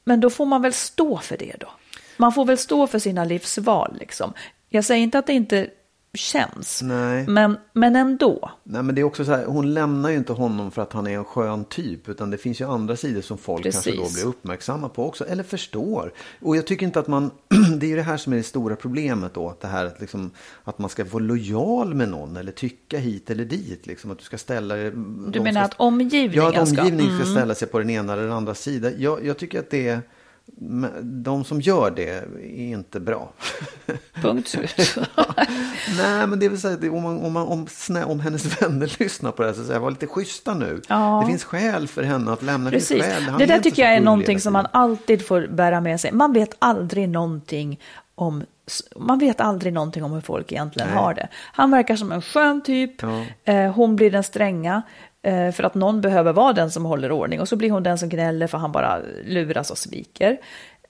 [0.04, 1.68] men då får man väl stå för det då.
[2.16, 4.32] Man får väl stå för sina livsval liksom.
[4.68, 5.68] Jag säger inte att det inte
[6.16, 7.26] känns, Nej.
[7.28, 8.50] men, men ändå.
[8.64, 11.06] Nej, men det är också så här, hon lämnar ju inte honom för att han
[11.06, 14.14] är en skön typ, utan det finns ju andra sidor som folk kanske då Precis.
[14.22, 16.12] blir uppmärksamma på också, eller förstår.
[16.40, 17.30] Och jag tycker inte att man,
[17.78, 20.00] det är ju det här som är det stora problemet då, att det här att,
[20.00, 20.30] liksom,
[20.64, 24.24] att man ska vara lojal med någon eller tycka hit eller dit, liksom att du
[24.24, 24.90] ska ställa dig.
[25.28, 27.34] Du menar att omgivningen Ja, att ska- omgivningen ska Mm.
[27.36, 28.92] ställa sig på den ena eller den andra sidan.
[28.98, 30.00] Jag, jag tycker att det är
[31.02, 33.32] de som gör det är inte bra.
[34.22, 34.96] Punkt slut.
[35.98, 39.32] Nej, men det vill säga, om, man, om, man, om, snä, om hennes vänner lyssnar
[39.32, 40.82] på det här så säger jag, var lite schyssta nu.
[40.88, 41.20] Ja.
[41.20, 43.04] Det finns skäl för henne att lämna Precis.
[43.04, 46.12] det Det där tycker jag är någonting hela som man alltid får bära med sig.
[46.12, 47.80] Man vet aldrig någonting
[48.14, 48.44] om
[48.96, 50.98] man vet aldrig någonting om hur folk egentligen Nej.
[50.98, 51.28] har det.
[51.52, 53.02] Han verkar som en skön typ.
[53.02, 53.24] Ja.
[53.44, 54.82] Eh, hon blir den stränga.
[55.26, 57.40] Eh, För att någon behöver vara den som håller ordning.
[57.40, 60.36] Och så blir hon den som gnäller för han bara luras och sviker.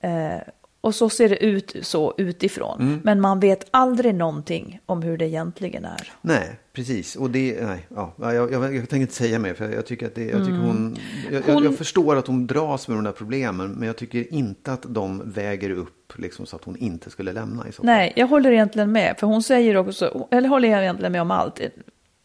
[0.01, 0.37] Eh,
[0.81, 2.81] Och så ser det ut så utifrån.
[2.81, 3.01] Mm.
[3.05, 6.13] Men man vet aldrig någonting om hur det egentligen är.
[6.23, 7.17] Nej, precis.
[7.17, 10.15] Och det, nej, ja, jag, jag, jag tänker inte säga mer, för jag tycker att
[10.15, 10.97] det, jag tycker hon,
[11.31, 11.55] jag, Mm.
[11.55, 14.83] Hon- jag förstår att hon dras med de där problemen, men jag tycker inte att
[14.89, 17.87] de väger upp liksom, så att hon inte skulle lämna i så fall.
[17.87, 19.15] Nej, jag håller egentligen med.
[19.19, 21.61] För hon säger också, eller håller jag egentligen med om allt.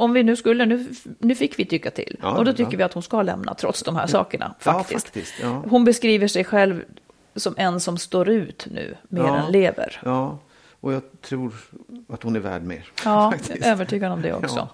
[0.02, 0.86] Om vi nu skulle, nu,
[1.20, 2.18] nu fick vi tycka till.
[2.22, 2.78] Ja, och då tycker ja.
[2.78, 4.56] vi att hon ska lämna trots de här sakerna.
[4.60, 5.06] Faktiskt.
[5.06, 5.34] faktiskt.
[5.70, 6.84] Hon beskriver sig själv
[7.36, 10.02] som en som står ut nu mer än lever.
[10.06, 10.40] Ja,
[10.80, 11.54] och jag tror
[12.10, 12.86] att hon är värd mer.
[13.06, 13.60] Ja, faktiskt.
[13.60, 14.70] jag är övertygad om det också.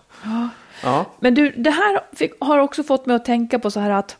[0.84, 3.90] Ja, Men du, det här fick, har också fått mig att tänka på så här
[3.90, 4.18] att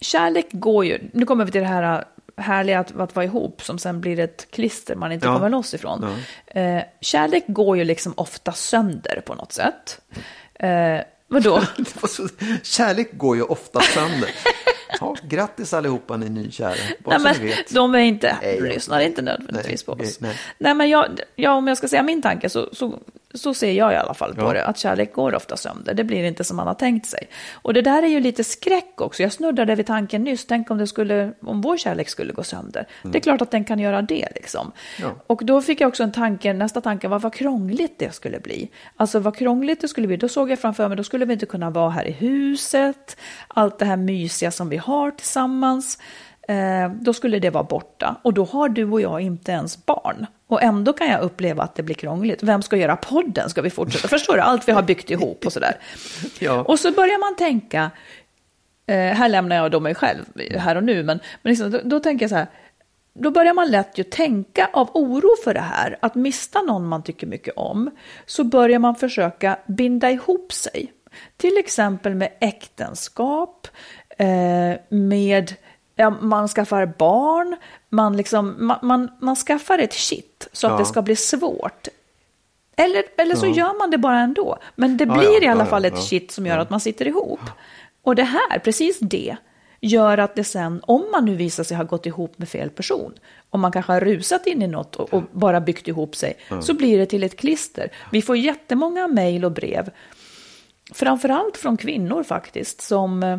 [0.00, 2.04] kärlek går ju, nu kommer vi till det här
[2.40, 5.34] härliga att, att vara ihop som sen blir ett klister man inte Ja.
[5.34, 6.06] kommer loss ifrån.
[6.46, 10.00] Eh, kärlek går ju liksom ofta sönder på något sätt.
[10.54, 11.62] Eh, vadå?
[12.62, 14.30] Kärlek går ju ofta sönder.
[15.00, 16.74] Ja, grattis allihopa ni nykära.
[17.04, 17.74] Bara Nej, men ni vet.
[17.74, 20.20] de är inte, Nej, lyssnar inte nödvändigtvis nej, på oss.
[20.20, 20.36] nej.
[20.58, 22.98] Nej, men jag, ja, om jag ska säga min tanke så, så,
[23.34, 24.52] så ser jag i alla fall på Ja.
[24.52, 25.94] det, att kärlek går ofta sönder.
[25.94, 27.28] Det blir inte som man har tänkt sig.
[27.52, 29.22] Och det där är ju lite skräck också.
[29.22, 32.86] Jag snuddade vid tanken nyss, tänk om, det skulle, om vår kärlek skulle gå sönder.
[33.02, 34.28] Det är klart att den kan göra det.
[34.34, 34.72] Liksom.
[35.00, 35.10] Ja.
[35.26, 38.70] Och då fick jag också en tanke, nästa tanke var vad krångligt det skulle bli.
[38.96, 40.16] Alltså vad krångligt det skulle bli.
[40.16, 43.16] Då såg jag framför mig, då skulle vi inte kunna vara här i huset.
[43.48, 45.98] Allt det här mysiga som vi har tillsammans.
[46.48, 48.16] Eh, då skulle det vara borta.
[48.22, 50.26] Och då har du och jag inte ens barn.
[50.46, 52.42] Och ändå kan jag uppleva att det blir krångligt.
[52.42, 53.50] Vem ska göra podden?
[53.50, 54.08] Ska vi fortsätta?
[54.08, 54.40] Förstår du?
[54.40, 55.74] Allt vi har byggt ihop och sådär.
[56.38, 56.62] Ja.
[56.62, 57.90] Och så börjar man tänka,
[58.86, 60.24] eh, här lämnar jag då mig själv
[60.58, 62.46] här och nu, men, men liksom, då, då tänker jag så här,
[63.14, 67.02] då börjar man lätt ju tänka av oro för det här, att mista någon man
[67.02, 67.90] tycker mycket om,
[68.26, 70.92] så börjar man försöka binda ihop sig.
[71.36, 73.68] Till exempel med äktenskap,
[74.88, 75.54] med
[75.96, 77.56] ja, man skaffar barn,
[77.88, 80.78] man, liksom, man, man, man skaffar ett shit så att Ja.
[80.78, 81.88] det ska bli svårt.
[82.76, 84.58] Eller, eller så gör man det bara ändå.
[84.76, 86.02] Men det Ja, blir ja, i alla ja, fall ja, ett ja.
[86.02, 87.40] shit som gör att man sitter ihop.
[88.02, 89.36] Och det här, precis det,
[89.80, 93.12] gör att det sen, om man nu visar sig ha gått ihop med fel person,
[93.50, 96.74] om man kanske har rusat in i något och, och bara byggt ihop sig, så
[96.74, 97.88] blir det till ett klister.
[98.12, 99.90] Vi får jättemånga mejl och brev,
[100.94, 103.38] framförallt från kvinnor faktiskt, som, eh,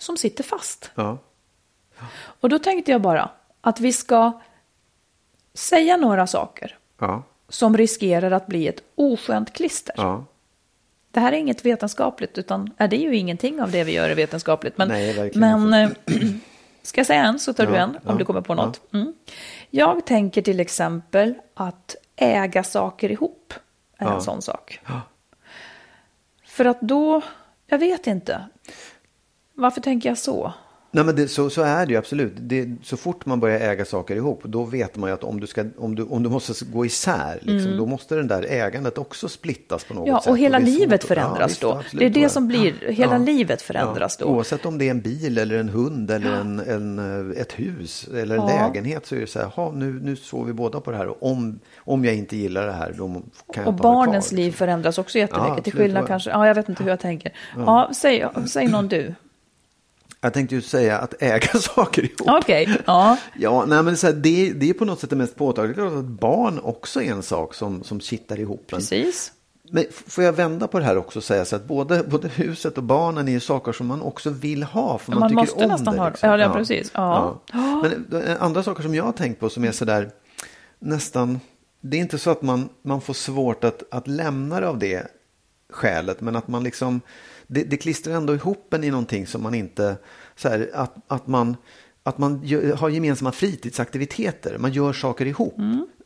[0.00, 0.90] som sitter fast.
[0.94, 1.18] Ja.
[2.14, 4.40] Och då tänkte jag bara att vi ska
[5.54, 7.22] säga några saker Ja.
[7.48, 9.94] som riskerar att bli ett oskönt klister.
[9.96, 10.24] Ja.
[11.10, 14.10] Det här är inget vetenskapligt, utan ja, det är ju ingenting av det vi gör
[14.10, 14.78] är vetenskapligt.
[14.78, 15.90] Men, Nej, men eh,
[16.82, 18.80] ska jag säga en så tar du Ja, en om ja, du kommer på något.
[18.94, 19.14] Mm.
[19.70, 23.54] Jag tänker till exempel att äga saker ihop
[23.96, 24.20] är en Ja.
[24.20, 24.80] sån sak.
[26.46, 27.22] För att då,
[27.66, 28.44] jag vet inte.
[29.60, 30.52] Varför tänker jag så?
[30.92, 32.32] Nej, men det, så, så är det ju absolut.
[32.36, 35.46] Det, så fort man börjar äga saker ihop, då vet man ju att om du,
[35.46, 39.28] ska, om du, om du måste gå isär, liksom, då måste den där ägandet också
[39.28, 40.12] splittas på något Mm.
[40.14, 40.30] Ja, sätt.
[40.30, 41.72] och hela det svårt livet förändras visst, då.
[41.72, 44.24] absolut, Det är det som blir, hela livet förändras då.
[44.26, 46.98] Oavsett om det är en bil eller en hund eller en, en,
[47.34, 48.66] eh, ett hus eller en Ja.
[48.68, 51.08] lägenhet så är det så här, "Ha, nu, nu såg vi båda på det här
[51.08, 54.28] och om, om jag inte gillar det här då kan jag Och inte det barnens
[54.28, 54.58] kvar, liv liksom.
[54.58, 55.56] förändras också jättemycket.
[55.56, 57.32] Ja, till skillnad kanske, ja jag vet inte hur jag tänker.
[57.56, 59.14] Ja, säg, säg någon du.
[60.20, 62.28] Jag tänkte ju säga att äga saker ihop.
[62.42, 63.16] Okej, ja.
[63.38, 65.86] Ja, nej, men så här, det, det är på något sätt det mest påtagliga.
[65.86, 68.78] Att barn också är en sak som, som kittar ihop en.
[68.78, 69.32] Precis.
[69.72, 72.78] Men får jag vända på det här också och säga så att både, både huset
[72.78, 74.98] och barnen är ju saker som man också vill ha.
[74.98, 76.10] För man, Man tycker måste om nästan det, ha det.
[76.10, 76.28] liksom.
[76.30, 76.90] Ja, ja, precis.
[76.94, 77.40] Ja.
[77.82, 80.10] Men eh, andra saker som jag har tänkt på som är så där
[80.78, 81.40] nästan,
[81.80, 85.06] det är inte så att man, man får svårt att, att lämna det av det
[85.72, 87.00] skälet, men att man liksom,
[87.50, 89.96] det, det klistrar ändå ihop en i någonting som man inte,
[90.36, 91.56] så här, att, att man,
[92.02, 95.54] att man gör, har gemensamma fritidsaktiviteter, man gör saker ihop.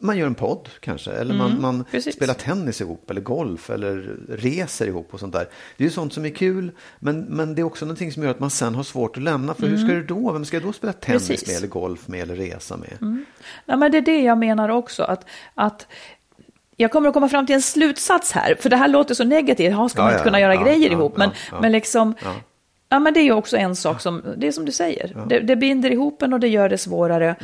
[0.00, 1.87] Man gör en podd kanske, eller man, man Mm.
[1.90, 2.14] precis.
[2.14, 5.48] spelar tennis ihop, eller golf, eller reser ihop och sånt där.
[5.76, 8.30] Det är ju sånt som är kul, men, men det är också någonting som gör
[8.30, 10.64] att man sen har svårt att lämna, för hur ska du då, vem ska jag
[10.64, 11.28] då spela tennis Mm.
[11.37, 11.48] Precis.
[11.48, 13.24] med, eller golf med, eller resa med?
[13.66, 15.02] Nej, men det är det jag menar också.
[15.02, 15.87] Att, att
[16.77, 19.75] jag kommer att komma fram till en slutsats här, för det här låter så negativt.
[19.75, 21.17] Ha, ska Ja, man inte kunna göra grejer ihop?
[21.17, 22.15] Men, men liksom,
[22.89, 22.99] Ja.
[22.99, 25.57] Men det är ju också en sak som, det är som du säger, det, det
[25.57, 27.37] binder ihop en och det gör det svårare.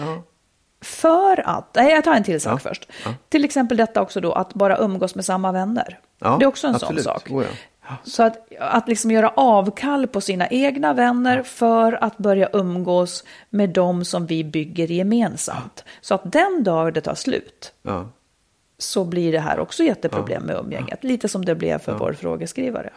[0.82, 2.90] För att, nej jag tar en till sak först.
[3.28, 5.98] Till exempel detta också då, att bara umgås med samma vänner.
[6.18, 7.04] Det är också en absolut.
[7.04, 7.30] sån sak.
[7.30, 7.44] Oh.
[8.04, 13.70] Så att, att liksom göra avkall på sina egna vänner för att börja umgås med
[13.70, 15.84] dem som vi bygger gemensamt.
[16.00, 18.08] Så att den dag det tar slut Ja.
[18.82, 21.04] Så blir det här också jätteproblem med umgänget.
[21.04, 22.90] Lite som det blev för vår frågeskrivare.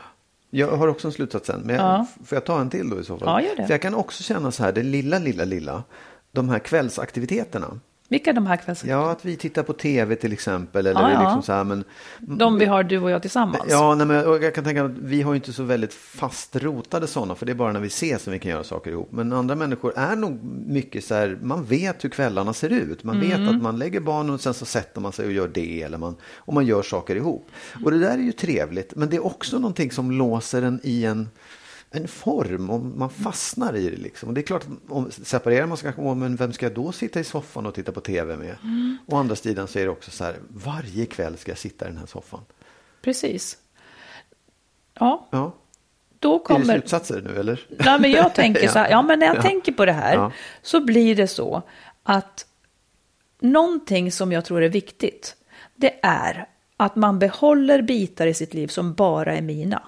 [0.49, 1.97] Jag har också en slutsats sen, men Ja.
[2.19, 3.27] jag, får jag ta en till då i så fall?
[3.43, 3.65] Ja, gör det.
[3.65, 5.83] För jag kan också känna så här, det lilla, lilla, lilla,
[6.31, 7.79] de här kvällsaktiviteterna.
[8.07, 8.83] Vilka är de här kvälls...
[8.85, 10.87] Ja, att vi tittar på tv till exempel.
[10.87, 11.21] Eller Ja, ja.
[11.21, 11.83] liksom så här, men,
[12.19, 13.63] De vi har, du och jag tillsammans.
[13.67, 17.35] Ja, nej, men jag kan tänka att vi har ju inte så väldigt fastrotade sådana,
[17.35, 19.11] för det är bara när vi ses som vi kan göra saker ihop.
[19.11, 23.03] Men andra människor är nog mycket så här, man vet hur kvällarna ser ut.
[23.03, 25.81] Man vet att man lägger barnen och sen så sätter man sig och gör det,
[25.81, 27.47] eller man, och man gör saker ihop.
[27.85, 31.05] Och det där är ju trevligt, men det är också någonting som låser en i
[31.05, 31.29] en
[31.93, 33.97] en form och man fastnar i det.
[33.97, 34.29] Liksom.
[34.29, 36.91] Och det är klart, att om separerar man så kanske men vem ska jag då
[36.91, 38.55] sitta i soffan och titta på tv med?
[39.05, 41.87] Å andra sidan så är det också så här, varje kväll ska jag sitta i
[41.87, 42.41] den här soffan.
[43.01, 43.57] Precis.
[44.99, 45.53] Ja, Ja.
[46.19, 46.65] då Är det kommer...
[46.65, 47.65] slutsatser nu eller?
[47.85, 49.41] Nej, men jag tänker så här, ja men när jag Ja.
[49.41, 50.31] tänker på det här Ja.
[50.61, 51.61] så blir det så
[52.03, 52.45] att
[53.39, 55.35] någonting som jag tror är viktigt,
[55.75, 59.83] det är att man behåller bitar i sitt liv som bara är mina.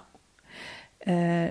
[1.00, 1.50] Eh,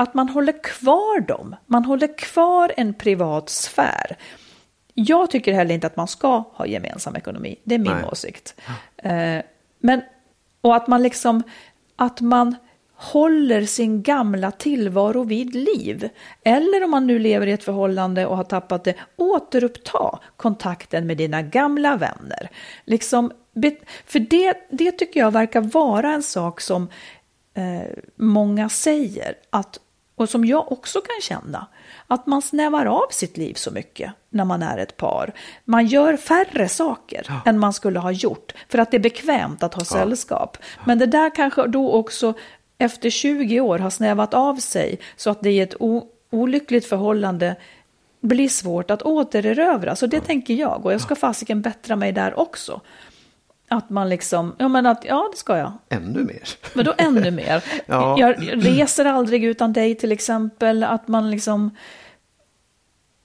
[0.00, 4.16] att man håller kvar dem, man håller kvar en privat sfär.
[4.94, 8.04] Jag tycker heller inte att man ska ha gemensam ekonomi, det är min Nej.
[8.12, 8.54] åsikt.
[8.96, 9.38] Eh,
[9.78, 10.02] men,
[10.60, 11.42] och att man liksom,
[11.96, 12.56] att man
[12.94, 16.08] håller sin gamla tillvaro vid liv.
[16.42, 21.16] Eller om man nu lever i ett förhållande och har tappat det, återuppta kontakten med
[21.16, 22.50] dina gamla vänner.
[22.84, 23.32] Liksom,
[24.06, 26.88] för det, det tycker jag verkar vara en sak som
[27.54, 29.80] eh, många säger, att,
[30.20, 31.66] och som jag också kan känna,
[32.06, 35.32] att man snävar av sitt liv så mycket när man är ett par.
[35.64, 39.74] Man gör färre saker än man skulle ha gjort för att det är bekvämt att
[39.74, 40.58] ha sällskap.
[40.84, 42.34] Men det där kanske då också
[42.78, 45.74] efter 20 år har snävat av sig så att det i ett
[46.30, 47.56] olyckligt förhållande
[48.20, 49.96] blir svårt att återerövra.
[49.96, 52.80] Så det tänker jag och jag ska fasiken bättra mig där också.
[53.72, 55.72] Att man liksom, ja men att, ja det ska jag.
[55.88, 56.42] Ännu mer.
[56.74, 57.64] Men då ännu mer.
[57.86, 58.18] Ja.
[58.18, 60.84] Jag reser aldrig utan dig till exempel.
[60.84, 61.76] Att man liksom...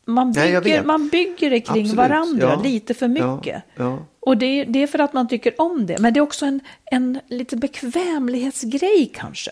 [0.05, 0.86] Man Nej, bygger, vet.
[0.86, 2.62] man bygger det kring Absolut, varandra ja.
[2.63, 3.63] lite för mycket.
[3.75, 3.99] Ja.
[4.19, 5.99] Och det, det är för att man tycker om det.
[5.99, 9.51] Men det är också en, en lite bekvämlighetsgrej kanske.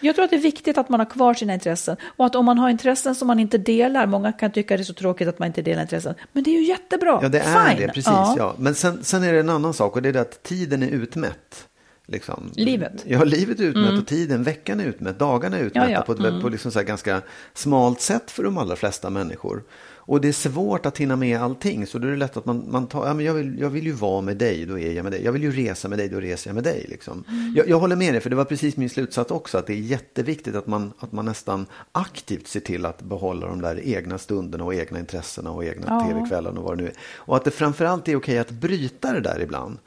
[0.00, 1.96] Jag tror att det är viktigt att man har kvar sina intressen.
[2.16, 4.84] Och att om man har intressen som man inte delar, många kan tycka det är
[4.84, 6.14] så tråkigt att man inte delar intressen.
[6.32, 7.18] Men det är ju jättebra.
[7.22, 7.86] Ja, det är Fine.
[7.86, 8.12] det, precis.
[8.36, 8.54] Ja.
[8.58, 10.88] Men sen, sen är det en annan sak och det är det att tiden är
[10.88, 11.67] utmätt.
[12.10, 12.50] Liksom.
[12.54, 13.04] Livet.
[13.06, 16.14] Ja, livet är utmätt och tiden, veckan är utmätt, dagarna är utmätta Ja, ja.
[16.14, 17.22] på ett på liksom så ganska
[17.54, 19.62] smalt sätt för de allra flesta människor.
[20.08, 22.64] Och det är svårt att hinna med allting, så då är det lätt att man,
[22.70, 25.02] man tar, ja men jag vill, jag vill ju vara med dig, då är jag
[25.02, 25.24] med dig.
[25.24, 26.86] Jag vill ju resa med dig, då reser jag med dig.
[26.88, 27.24] Liksom.
[27.56, 29.76] Jag, jag håller med dig, för det var precis min slutsats också, att det är
[29.76, 34.64] jätteviktigt att man, att man nästan aktivt ser till att behålla de där egna stunderna
[34.64, 36.06] och egna intressena och egna Ja.
[36.08, 36.94] tv-kvällarna och vad det nu är.
[37.16, 39.78] Och att det framförallt är okej att bryta det där ibland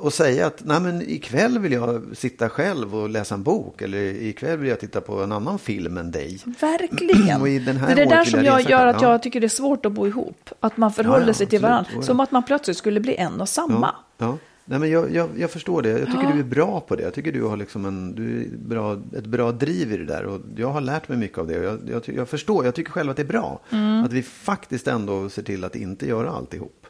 [0.00, 3.98] och säga att Nej, men ikväll vill jag sitta själv och läsa en bok eller
[4.02, 6.38] ikväll vill jag titta på en annan film än dig.
[6.60, 7.40] Verkligen.
[7.40, 9.10] Och i den här det är det där som jag gör att Ja.
[9.12, 10.50] jag tycker det är svårt att bo ihop.
[10.60, 11.90] Att man förhåller Ja, ja, sig till varandra.
[11.90, 12.02] Oh, ja.
[12.02, 13.94] Som att man plötsligt skulle bli en och samma.
[14.18, 14.38] Ja, ja.
[14.70, 15.88] Nej, men jag, jag, jag förstår det.
[15.88, 17.02] Jag tycker du är bra på det.
[17.02, 20.24] Jag tycker du har liksom en, du är bra, ett bra driv i det där.
[20.24, 21.54] Och jag har lärt mig mycket av det.
[21.54, 23.60] Jag, jag, jag förstår, jag tycker själv att det är bra.
[23.70, 24.04] Mm.
[24.04, 26.86] Att vi faktiskt ändå ser till att inte göra alltihop.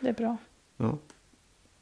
[0.00, 0.36] Det är bra.
[0.76, 0.98] Ja.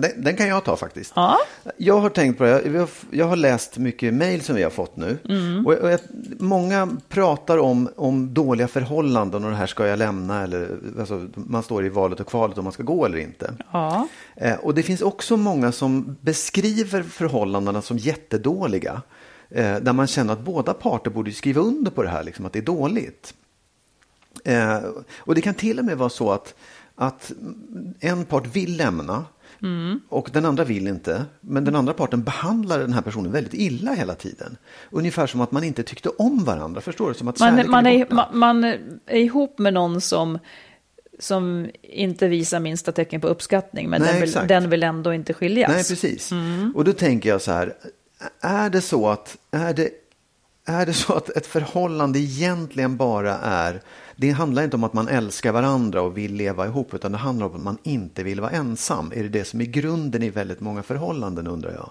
[0.00, 1.12] Den, den kan jag ta faktiskt.
[1.16, 1.38] Ja.
[1.76, 4.70] Jag har tänkt på det, jag, har- jag har läst mycket mejl som vi har
[4.70, 5.18] fått nu.
[5.66, 6.00] Och, och jag,
[6.38, 11.62] många pratar om, om dåliga förhållanden och det här ska jag lämna eller alltså, man
[11.62, 13.54] står i valet och kvalet om man ska gå eller inte.
[13.72, 14.08] Ja.
[14.36, 19.02] Eh, och det finns också många som beskriver förhållandena som jättedåliga.
[19.50, 22.52] Eh, där man känner att båda parter borde skriva under på det här, liksom, att
[22.52, 23.34] det är dåligt.
[24.44, 24.78] Eh,
[25.18, 26.54] och det kan till och med vara så att,
[26.94, 27.32] att
[28.00, 29.24] en part vill lämna
[30.08, 31.24] och den andra vill inte.
[31.40, 34.56] Men den andra parten behandlar den här personen väldigt illa hela tiden.
[34.90, 36.80] Ungefär som att man inte tyckte om varandra.
[36.80, 37.14] Förstår du?
[37.14, 38.78] Som att Man, man, är, man, man är
[39.16, 40.38] ihop med någon som,
[41.18, 45.34] som inte visar minsta tecken på uppskattning, men Nej, den, vill, den vill ändå inte
[45.34, 45.70] skiljas.
[45.70, 46.32] Nej, precis.
[46.74, 47.74] Och då tänker jag så här,
[48.40, 49.90] är det så att, är det,
[50.66, 53.80] är det så att ett förhållande egentligen bara är,
[54.20, 57.46] det handlar inte om att man älskar varandra och vill leva ihop, utan det handlar
[57.46, 59.12] om att man inte vill vara ensam.
[59.14, 61.90] Är det det som är grunden i väldigt många förhållanden undrar jag?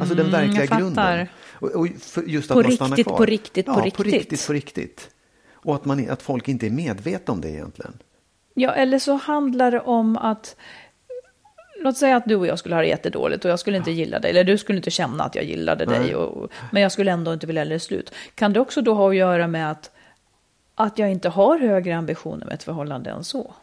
[0.00, 0.80] Alltså den verkliga Mm, jag fattar.
[0.80, 1.26] grunden.
[1.52, 1.88] Och, och
[2.26, 3.16] just att På man stannar riktigt, kvar.
[3.16, 4.06] på riktigt, på ja, på riktigt.
[4.06, 5.10] riktigt, på riktigt.
[5.52, 7.92] Och att, man, att folk inte är medvetna om det egentligen.
[8.54, 10.56] Ja, eller så handlar det om att
[11.80, 14.18] Låt säga att du och jag skulle ha det jättedåligt och jag skulle inte gilla
[14.18, 17.32] dig, eller du skulle inte känna att jag gillade dig, och, men jag skulle ändå
[17.32, 18.12] inte vilja göra det slut.
[18.34, 19.90] Kan det också då ha att göra med att,
[20.78, 23.54] att jag inte har högre ambitioner med ett förhållande än så?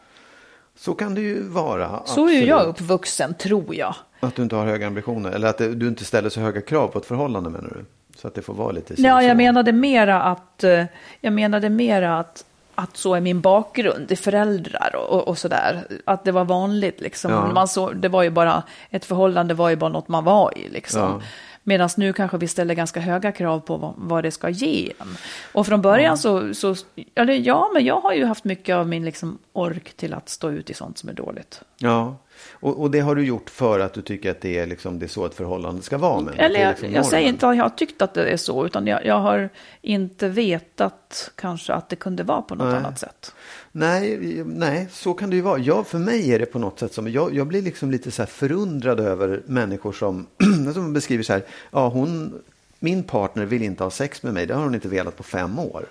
[0.76, 2.02] Så kan det ju vara.
[2.06, 2.82] Så är ju jag absolut.
[2.82, 3.96] uppvuxen, tror jag.
[4.20, 7.00] Att du inte har höga ambitioner eller att du inte ställer så höga krav på
[7.00, 7.86] ett förhållande menar du?
[8.18, 9.28] Så att det får vara lite si Ja, så.
[9.28, 10.84] jag menade mera att, eh,
[11.22, 12.46] jag menade mera att,
[12.76, 15.88] att så är min bakgrund, i föräldrar och, och, och sådär.
[16.06, 17.32] Att det var vanligt liksom.
[17.32, 17.52] Ja.
[17.54, 20.70] Man så, det var ju bara, ett förhållande var ju bara något man var i
[20.70, 21.02] liksom.
[21.02, 21.22] Ja.
[21.68, 25.18] Medan nu kanske vi ställer ganska höga krav på vad, vad det ska ge en.
[25.52, 26.76] Och från början så, så
[27.16, 30.52] eller, ja, men jag har ju haft mycket av min liksom ork till att stå
[30.52, 31.62] ut i sånt som är dåligt.
[31.78, 32.18] Ja,
[32.52, 35.06] och, och det har du gjort för att du tycker att det är, liksom, det
[35.06, 36.22] är så ett förhållande ska vara.
[36.22, 38.66] Men Eller jag, liksom jag säger inte att jag har tyckt att det är så,
[38.66, 39.50] utan jag, jag har
[39.82, 42.78] inte vetat kanske att det kunde vara på något Nej.
[42.78, 43.36] annat sätt.
[43.78, 45.60] Nej, nej, så kan det ju vara.
[45.60, 48.26] Jag, för mig är det på något sätt som, jag, jag blir liksom lite så
[48.26, 50.26] förundrad över människor som,
[50.74, 52.34] som beskriver så här, ja hon,
[52.80, 55.60] min partner vill inte ha sex med mig, det har hon inte velat på fem
[55.60, 55.86] år.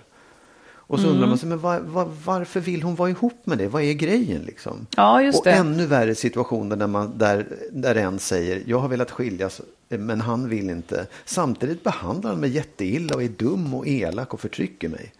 [0.87, 1.13] Och så Mm.
[1.15, 3.67] undrar man sig, men var, var, varför vill hon vara ihop med det?
[3.67, 4.87] Vad är grejen liksom?
[4.97, 5.51] Ja, just och det.
[5.51, 10.49] ännu värre situationer där, man, där, där en säger, jag har velat skiljas, men han
[10.49, 11.07] vill inte.
[11.25, 15.13] Samtidigt behandlar han mig jätteilla och är dum och elak och förtrycker mig.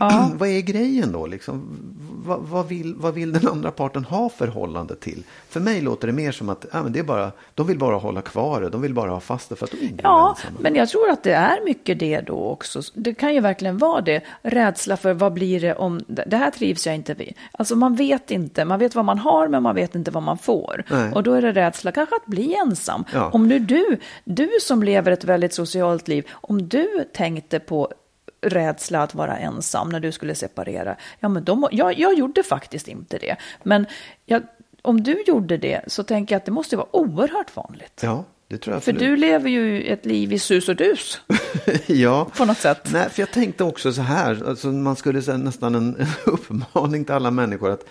[0.00, 0.30] Ja.
[0.34, 1.26] vad är grejen då?
[1.26, 1.78] Liksom?
[2.24, 5.22] Vad, vad, vill, vad vill den andra parten ha förhållande till?
[5.48, 7.96] För mig låter det mer som att ja, men det är bara, de vill bara
[7.96, 10.58] hålla kvar det, de vill bara ha fast det för att de inte Ja, ensamma.
[10.60, 12.80] men jag tror att det är mycket det då också.
[12.94, 14.22] Det kan ju verkligen vara det.
[14.42, 17.34] Rädsla för vad blir det om, det här trivs jag inte vid.
[17.52, 20.38] Alltså man vet inte, man vet vad man har men man vet inte vad man
[20.38, 20.84] får.
[20.90, 21.12] Nej.
[21.12, 23.04] Och då är det rädsla kanske att bli ensam.
[23.12, 23.30] Ja.
[23.32, 27.92] Om nu du, du som lever ett väldigt socialt liv, om du tänkte på
[28.40, 32.88] rädsla att vara ensam när du skulle separera, ja men må- jag, jag gjorde faktiskt
[32.88, 33.36] inte det.
[33.62, 33.86] Men
[34.26, 34.42] jag,
[34.82, 38.00] om du gjorde det så tänker jag att det måste vara oerhört vanligt.
[38.02, 39.10] Ja, det tror jag För absolut.
[39.10, 41.20] du lever ju ett liv i sus och dus
[41.86, 42.26] ja.
[42.36, 42.88] på något sätt.
[42.92, 47.04] Nej, för jag tänkte också så här, alltså man skulle säga nästan en, en uppmaning
[47.04, 47.84] till alla människor att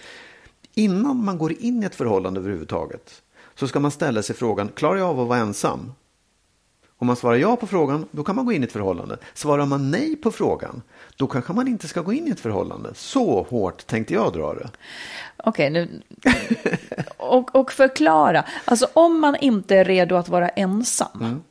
[0.75, 3.21] innan man går in i ett förhållande överhuvudtaget
[3.55, 5.91] så ska man ställa sig frågan, klarar jag av att vara ensam?
[6.99, 9.17] Om man svarar ja på frågan, då kan man gå in i ett förhållande.
[9.33, 10.81] Svarar man nej på frågan,
[11.15, 12.89] då kanske man inte ska gå in i ett förhållande.
[12.95, 14.69] Så hårt tänkte jag dra det.
[15.37, 16.01] Okej, nu...
[17.17, 18.45] Och, och förklara.
[18.65, 21.41] Alltså om man inte är redo att vara ensam Mm.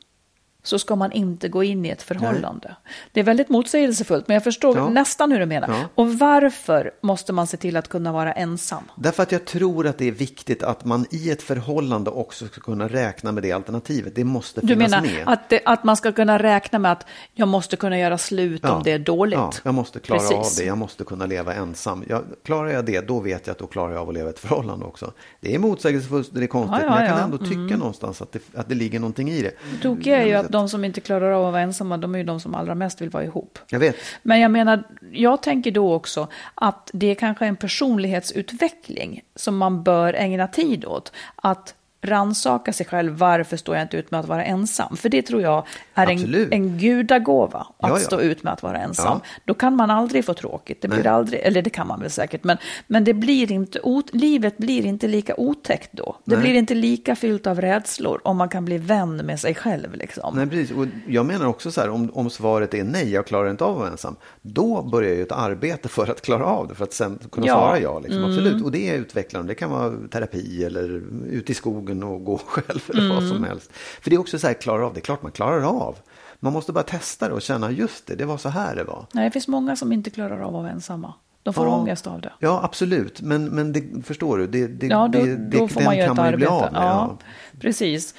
[0.67, 2.75] Så ska man inte gå in i ett förhållande.
[3.11, 4.89] Det är väldigt motsägelsefullt, men jag förstår Ja.
[4.89, 5.67] nästan hur du menar.
[5.69, 5.83] Ja.
[5.95, 8.83] Och varför måste man se till att kunna vara ensam?
[8.95, 12.61] Därför att jag tror att det är viktigt att man i ett förhållande också ska
[12.61, 14.15] kunna räkna med det alternativet.
[14.15, 15.23] Det måste Du finnas menar med.
[15.25, 18.83] att, det, att man ska kunna räkna med att jag måste kunna göra slut om
[18.83, 19.39] det är dåligt?
[19.39, 20.35] Ja, jag måste klara Precis.
[20.37, 20.63] av det.
[20.67, 22.03] Jag måste kunna leva ensam.
[22.09, 24.33] Jag, klarar jag det, då vet jag att då klarar jag av att leva i
[24.33, 25.11] ett förhållande också.
[25.41, 27.23] Det är motsägelsefullt, det är konstigt, Ja, ja, men jag kan ja.
[27.23, 29.51] ändå tycka någonstans att det, att det ligger någonting i det.
[29.81, 32.23] Tokiga är ju att de som inte klarar av att vara ensamma, de är ju
[32.23, 33.59] de som allra mest vill vara ihop.
[33.67, 33.95] Jag vet.
[34.21, 39.83] Men jag menar, jag tänker då också att det är kanske en personlighetsutveckling som man
[39.83, 41.11] bör ägna tid åt.
[41.35, 44.97] Att ransaka sig själv, varför står jag inte ut med att vara ensam?
[44.97, 46.51] För det tror jag är en, Absolut.
[46.51, 47.99] en gudagåva, att Ja, ja.
[47.99, 49.19] stå ut med att vara ensam.
[49.23, 49.29] Ja.
[49.45, 51.07] Då kan man aldrig få tråkigt, det blir Nej.
[51.07, 54.85] aldrig, eller det kan man väl säkert, men, men det blir inte, ot, livet blir
[54.85, 56.15] inte lika otäckt då.
[56.25, 56.43] Det Nej.
[56.43, 59.95] blir inte lika fyllt av rädslor om man kan bli vän med sig själv.
[59.95, 60.35] Liksom.
[60.35, 60.71] Nej, precis.
[60.71, 63.71] Och jag menar också så här, om, om svaret är nej, jag klarar inte av
[63.71, 66.93] att vara ensam, då börjar ju ett arbete för att klara av det, för att
[66.93, 67.99] sen kunna svara ja.
[67.99, 68.23] Liksom.
[68.23, 68.63] Absolut.
[68.63, 69.51] Och det är utvecklande.
[69.51, 73.71] Det kan vara terapi eller ut i skogen och gå själv eller vad som helst.
[74.01, 75.95] För det är också så här, klarar av det, klart man klarar av.
[76.39, 79.05] Man måste bara testa det och känna, just det, det var så här det var.
[79.13, 81.13] Nej, det finns många som inte klarar av att vara ensamma.
[81.43, 81.75] De får Ja.
[81.75, 82.33] ångest av det.
[82.39, 83.21] Ja, absolut.
[83.21, 85.97] Men, men det, förstår du, det, det, Ja, då, det, det, då får den man
[85.97, 86.71] göra kan man ju bli av med.
[86.81, 87.17] Ja, Ja.
[87.59, 88.13] precis.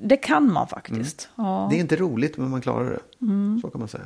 [0.00, 1.28] Det kan man faktiskt.
[1.36, 1.66] Ja.
[1.70, 2.98] Det är inte roligt, men man klarar det.
[3.62, 4.04] Så kan man säga.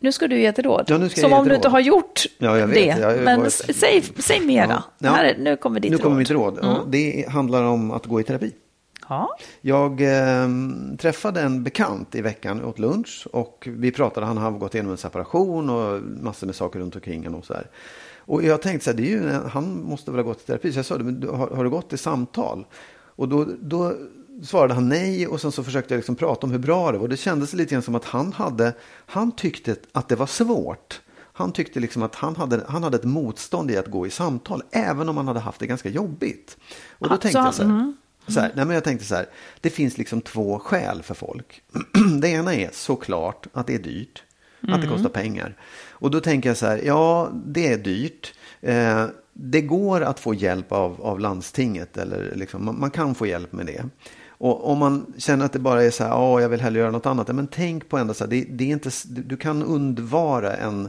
[0.00, 0.84] Nu ska du ge ett råd.
[0.88, 2.96] Ja, Som om du inte har gjort Ja, jag vet.
[2.96, 3.02] det.
[3.02, 4.82] Jag Men varit- säg, säg mera.
[4.98, 5.10] Ja.
[5.10, 6.02] Här, är- nu kommer ditt Nu råd.
[6.02, 6.58] kommer mitt råd.
[6.62, 8.52] Ja, det handlar om att gå i terapi.
[9.08, 9.36] Ja.
[9.60, 10.48] Jag eh,
[10.98, 14.98] träffade en bekant i veckan åt lunch och vi pratade, han har gått igenom en
[14.98, 17.70] separation och massor med saker runt omkring honom och så här.
[18.18, 20.72] Och jag tänkte så här, det är ju, han måste väl ha gått i terapi.
[20.72, 22.66] Så jag sa, men har, har du gått i samtal?
[23.16, 23.92] Och då, då
[24.42, 27.04] svarade han nej och sen så försökte jag liksom prata om hur bra det var.
[27.04, 28.72] Och det kändes lite grann som att han hade,
[29.06, 31.00] han tyckte att det var svårt.
[31.36, 34.62] Han tyckte liksom att han hade, han hade ett motstånd i att gå i samtal,
[34.70, 36.56] även om han hade haft det ganska jobbigt.
[36.98, 37.94] Och då Ah, tänkte så jag så här,
[38.26, 39.26] så här, nej men jag tänkte så här,
[39.60, 41.62] det finns liksom två skäl för folk.
[42.20, 44.22] det ena är såklart att det är dyrt,
[44.68, 45.56] att det kostar pengar.
[45.88, 48.34] Och då tänker jag så här, ja det är dyrt.
[48.60, 53.26] Eh, det går att få hjälp av, av landstinget, eller liksom, man, man kan få
[53.26, 53.84] hjälp med det.
[54.38, 56.90] Och om man känner att det bara är så här, ja jag vill hellre göra
[56.90, 60.56] något annat, men tänk på ändå så här, det, det är inte, du, kan undvara
[60.56, 60.88] en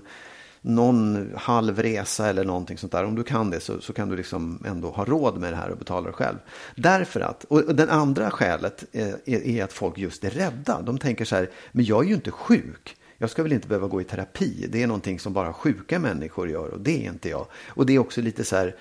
[0.62, 3.06] någon halv resa eller någonting sånt där.
[3.06, 5.70] Om du kan det så, så kan du liksom ändå ha råd med det här
[5.70, 6.38] och betala det själv.
[6.76, 10.82] Därför att, och det den andra skälet är, är, är att folk just är rädda.
[10.82, 12.98] De tänker så här, men jag är ju inte sjuk.
[13.18, 14.68] Jag ska väl inte behöva gå i terapi.
[14.70, 17.46] Det är någonting som bara sjuka människor gör och det är inte jag.
[17.68, 18.76] Och det är också lite så här,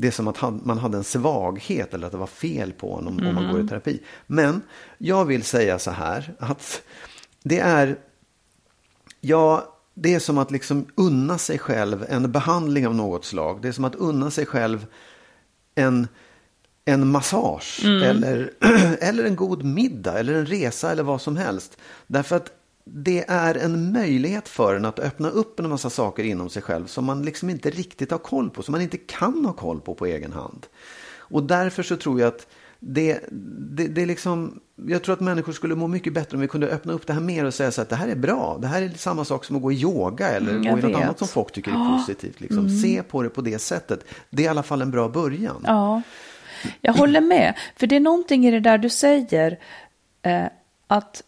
[0.00, 3.26] det är som att man hade en svaghet eller att det var fel på honom
[3.26, 4.02] om man går i terapi.
[4.26, 4.62] Men
[4.98, 6.82] jag vill säga så här att
[7.42, 7.98] det är
[9.20, 13.62] Ja, det är som att liksom unna sig själv en behandling av något slag.
[13.62, 14.86] Det är som att unna sig själv
[15.74, 16.08] en,
[16.84, 18.50] en massage eller,
[19.00, 21.78] eller en god middag eller en resa eller vad som helst.
[22.06, 22.52] Därför att
[22.92, 26.86] det är en möjlighet för en att öppna upp en massa saker inom sig själv
[26.86, 29.94] som man liksom inte riktigt har koll på, som man inte kan ha koll på
[29.94, 30.66] på egen hand.
[31.16, 32.46] Och därför så tror jag att
[32.80, 36.48] det, det, det är liksom, jag tror att människor skulle må mycket bättre om vi
[36.48, 38.58] kunde öppna upp det här mer och säga så att det här är bra.
[38.60, 40.84] Det här är samma sak som att gå i yoga eller Mm, gå i något
[40.84, 40.90] vet.
[40.90, 41.02] Mm.
[41.02, 42.40] annat som folk tycker är positivt.
[42.40, 42.68] Liksom.
[42.68, 44.04] Se på det på det sättet.
[44.30, 45.64] Det är i alla fall en bra början.
[45.66, 46.02] Ja,
[46.80, 47.54] jag håller med.
[47.76, 49.58] För det är någonting i det där du säger,
[50.22, 50.46] eh,
[50.86, 51.22] att,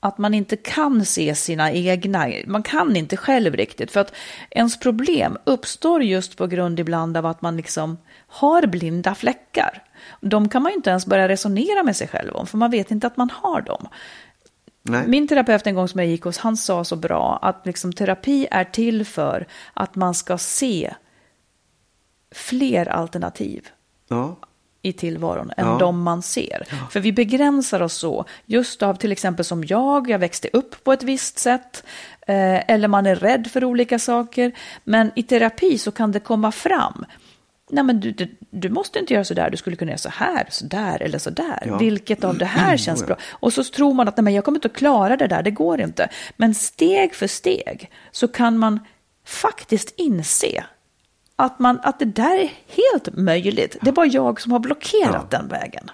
[0.00, 3.90] att man inte kan se sina egna, man kan inte själv riktigt.
[3.90, 4.14] För att
[4.50, 9.82] ens problem uppstår just på grund ibland av att man liksom har blinda fläckar.
[10.20, 12.90] De kan man ju inte ens börja resonera med sig själv om, för man vet
[12.90, 13.88] inte att man har dem.
[14.82, 15.04] Nej.
[15.06, 18.46] Min terapeut en gång som jag gick hos, han sa så bra att liksom terapi
[18.50, 20.94] är till för att man ska se
[22.30, 23.68] fler alternativ
[24.08, 24.36] Ja.
[24.82, 25.76] I tillvaron än Ja.
[25.78, 26.66] de man ser.
[26.90, 30.92] För vi begränsar oss så, just av till exempel som jag, jag växte upp på
[30.92, 31.84] ett visst sätt,
[32.26, 34.52] eh, eller man är rädd för olika saker.
[34.84, 37.04] Men i terapi så kan det komma fram,
[37.70, 40.08] nej men du, du, du måste inte göra så där, du skulle kunna göra så
[40.08, 41.62] här, så där eller så där.
[41.66, 41.78] Ja.
[41.78, 43.06] Vilket av det här känns ja.
[43.06, 43.16] bra?
[43.30, 45.50] Och så tror man att nej, men jag kommer inte att klara det där, det
[45.50, 46.08] går inte.
[46.36, 48.80] Men steg för steg så kan man
[49.26, 50.64] faktiskt inse
[51.38, 53.76] att, man, att det där är helt möjligt.
[53.80, 55.90] Det är bara jag som har blockerat den vägen.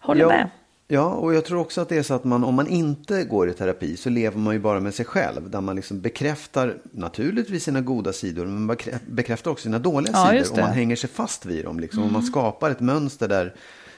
[0.00, 0.50] Håller ja, med.
[0.88, 3.48] Ja, och jag tror också att det är så att man, om man inte går
[3.50, 5.50] i terapi så lever man ju bara med sig själv.
[5.50, 10.12] Där man liksom bekräftar naturligtvis sina goda sidor, men man bekrä- bekräftar också sina dåliga
[10.12, 10.52] Ja, sidor.
[10.52, 11.80] Och man hänger sig fast vid dem.
[11.80, 12.02] Liksom.
[12.02, 13.54] Och man skapar ett mönster där,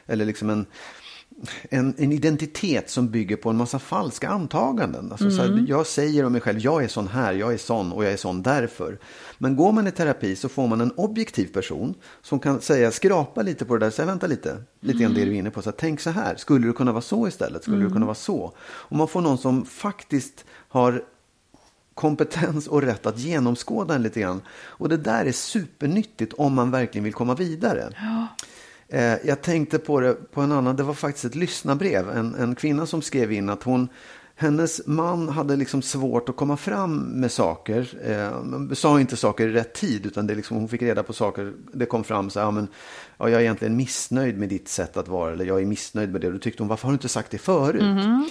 [0.07, 0.67] eller liksom en,
[1.71, 5.13] en, en identitet som bygger på en massa falska antaganden.
[5.13, 7.93] Alltså, så här, jag säger om mig själv, jag är sån här, jag är sån
[7.93, 8.99] och jag är sån därför.
[9.39, 13.43] Men går man i terapi så får man en objektiv person som kan säga, skrapa
[13.43, 15.63] lite på det där, säga vänta lite, lite grann det du är inne på.
[15.63, 17.63] Så här, Tänk så här, skulle det kunna vara så istället?
[17.63, 18.53] Skulle det kunna vara så?
[18.61, 21.05] Och man får någon som faktiskt har
[21.95, 24.43] kompetens och rätt att genomskåda en lite grann.
[24.51, 27.93] Och det där är supernyttigt om man verkligen vill komma vidare.
[28.89, 32.11] Eh, Jag tänkte på det på en annan, det var faktiskt ett lyssnarbrev.
[32.11, 33.89] En, en kvinna som skrev in att hon
[34.39, 37.89] hennes man hade liksom svårt att komma fram med saker.
[38.05, 41.53] Eh, sa inte saker i rätt tid utan det liksom, hon fick reda på saker.
[41.73, 42.69] Det kom fram så här, ja, men,
[43.19, 45.33] ja, jag är egentligen missnöjd med ditt sätt att vara.
[45.33, 46.31] Eller jag är missnöjd med det.
[46.31, 47.83] Då tyckte hon, varför har du inte sagt det förut?
[47.83, 48.29] Mm.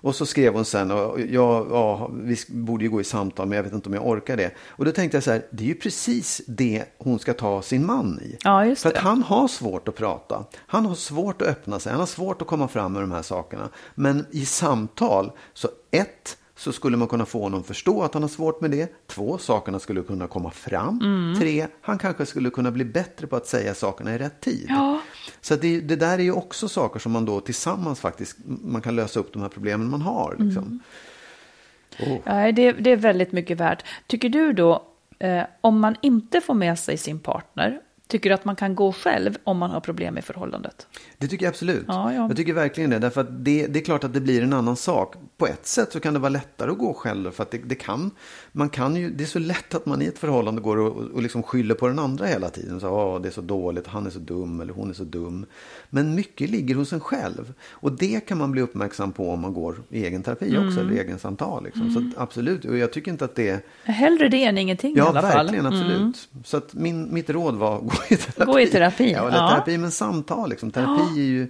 [0.00, 3.56] Och så skrev hon sen, och ja, ja, vi borde ju gå i samtal men
[3.56, 4.50] jag vet inte om jag orkar det.
[4.66, 7.86] Och då tänkte jag så här, det är ju precis det hon ska ta sin
[7.86, 8.36] man i.
[8.44, 10.44] Ja, just För att han har svårt att prata.
[10.56, 13.22] Han har svårt att öppna sig, han har svårt att komma fram med de här
[13.22, 13.68] sakerna.
[13.94, 18.28] Men i samtal, så ett, så skulle man kunna få honom förstå att han har
[18.28, 19.06] svårt med det.
[19.06, 21.00] Två, sakerna skulle kunna komma fram.
[21.00, 21.40] Mm.
[21.40, 24.66] Tre, han kanske skulle kunna bli bättre på att säga sakerna i rätt tid.
[24.68, 25.00] Ja.
[25.40, 28.96] Så det, det, där är ju också saker som man då tillsammans faktiskt man kan
[28.96, 30.36] lösa upp de här problemen man har.
[30.38, 30.64] Liksom.
[30.64, 32.12] Mm.
[32.12, 32.18] Oh.
[32.24, 33.84] Ja, det, det, är väldigt mycket värt.
[34.06, 34.82] Tycker du då,
[35.18, 38.92] eh, om man inte får med sig sin partner Tycker du att man kan gå
[38.92, 40.86] själv om man har problem i förhållandet?
[41.18, 41.84] Det tycker jag absolut.
[41.88, 42.28] Ja, ja.
[42.28, 42.98] Jag tycker verkligen det.
[42.98, 45.14] Därför att det, det, är klart att det blir en annan sak.
[45.38, 47.30] På ett sätt så kan det vara lättare att gå själv.
[47.30, 48.10] För att det, det kan,
[48.52, 51.22] man kan ju, det är så lätt att man i ett förhållande går och, och
[51.22, 52.80] liksom skyller på den andra hela tiden.
[52.80, 55.46] Så, Åh, det är så dåligt, han är så dum eller hon är så dum.
[55.90, 57.52] Men mycket ligger hos en själv.
[57.70, 60.68] Och det kan man bli uppmärksam på om man går i egen terapi mm.
[60.68, 60.80] också.
[60.80, 61.64] Eller egen samtal.
[61.64, 61.82] Liksom.
[61.82, 62.12] Mm.
[62.12, 63.66] Så absolut, och jag tycker inte att det...
[63.84, 65.30] Hellre det än ingenting ja, i alla fall.
[65.30, 66.28] Ja, verkligen, absolut.
[66.32, 66.44] Mm.
[66.44, 68.52] Så att min, mitt råd var gå i terapi.
[68.52, 69.12] Gå i terapi.
[69.12, 70.50] Ja, eller terapi men samtal.
[70.50, 70.70] Liksom.
[70.70, 71.48] Terapi är ju...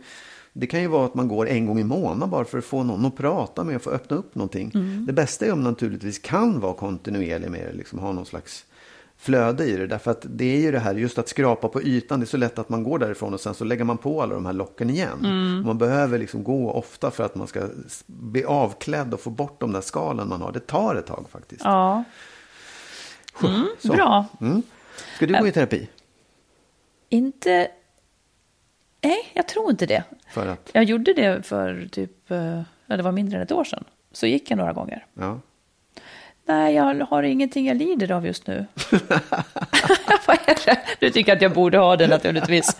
[0.60, 2.82] Det kan ju vara att man går en gång i månaden bara för att få
[2.82, 4.70] någon att prata med och få öppna upp någonting.
[4.74, 5.06] Mm.
[5.06, 8.64] Det bästa är om man naturligtvis kan vara kontinuerlig med det, liksom ha någon slags
[9.18, 9.86] flöde i det.
[9.86, 12.20] Därför att det är ju det här just att skrapa på ytan.
[12.20, 14.34] Det är så lätt att man går därifrån och sen så lägger man på alla
[14.34, 15.18] de här locken igen.
[15.24, 15.66] Mm.
[15.66, 17.62] Man behöver liksom gå ofta för att man ska
[18.06, 20.52] bli avklädd och få bort de där skalen man har.
[20.52, 21.62] Det tar ett tag faktiskt.
[21.64, 22.04] Ja.
[23.44, 24.26] Mm, bra.
[24.40, 24.62] Mm.
[25.16, 25.88] Ska du gå i terapi?
[27.08, 27.68] Inte...
[29.02, 30.04] Nej, jag tror inte det.
[30.28, 30.70] För att?
[30.72, 33.84] Jag gjorde det för typ, eh, ja, det var mindre än ett år sedan.
[34.12, 35.06] Så gick jag några gånger.
[35.14, 35.40] Ja.
[36.48, 38.66] Nej, jag har ingenting jag lider av just nu.
[40.26, 40.78] Vad är det?
[41.00, 42.76] Du tycker att jag borde ha det naturligtvis.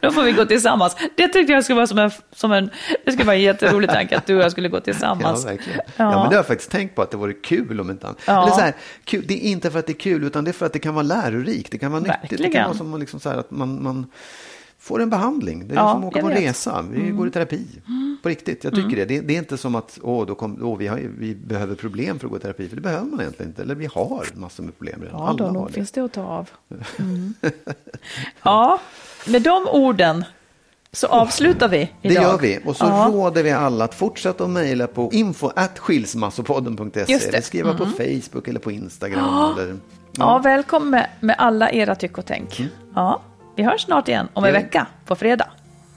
[0.00, 0.96] Då får vi gå tillsammans.
[1.16, 2.70] Det tyckte jag skulle vara som en, som en,
[3.04, 5.44] det skulle vara en jätterolig tanke att du och jag skulle gå tillsammans.
[5.44, 5.80] Ja, verkligen.
[5.86, 5.92] Ja.
[5.96, 8.20] ja men det har jag faktiskt tänkt på att det vore kul om inte annat.
[8.26, 8.42] Ja.
[8.42, 8.74] Eller så här,
[9.04, 10.78] kul, det är inte för att det är kul utan det är för att det
[10.78, 11.72] kan vara lärorikt.
[11.72, 12.42] Det kan vara nyttigt.
[12.42, 14.06] Det kan vara som liksom så här att man, man
[14.80, 15.68] får en behandling.
[15.68, 16.84] Det är ja, som att åka på en resa.
[16.90, 17.16] Vi mm.
[17.16, 17.66] går i terapi.
[18.22, 18.98] På riktigt, jag tycker mm.
[18.98, 19.04] det.
[19.04, 19.20] det.
[19.20, 19.34] det.
[19.34, 22.30] är inte som att åh, då kom, åh, vi, har, vi behöver problem för att
[22.30, 22.68] gå i terapi.
[22.68, 23.62] För det behöver man egentligen inte.
[23.62, 25.20] Eller vi har massor med problem redan.
[25.20, 25.72] Ja, Alla då, har det.
[25.72, 26.50] finns det att ta av.
[26.98, 27.34] Mm.
[28.42, 28.80] ja,
[29.26, 30.24] med de orden
[30.92, 31.92] så avslutar vi idag.
[32.02, 32.60] Det gör vi.
[32.64, 33.10] Och så ja.
[33.12, 37.12] råder vi alla att fortsätta att mejla på info skilsmassopodden.se.
[37.12, 37.94] Eller skriva på mm.
[37.94, 39.24] Facebook eller på Instagram.
[39.24, 39.76] Ja, eller, ja.
[40.12, 42.60] ja välkommen med, med alla era tyck och tänk.
[42.60, 42.70] Mm.
[42.94, 43.20] Ja.
[43.56, 45.46] Vi hörs snart igen om en vecka på fredag.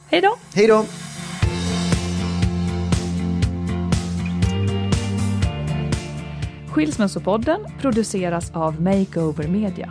[0.10, 0.36] Hej då!
[0.54, 0.86] Hej då!
[6.72, 9.89] Skilsmässopodden produceras av Makeover Media.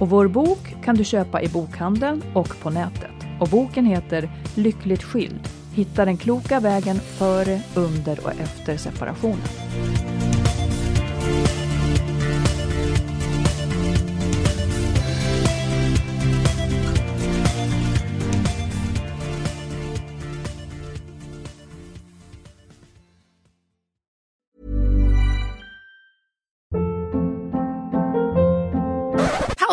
[0.00, 3.10] Och vår bok kan du köpa i bokhandeln och på nätet.
[3.40, 5.48] Och boken heter Lyckligt skild.
[5.74, 9.48] Hitta den kloka vägen före, under och efter separationen.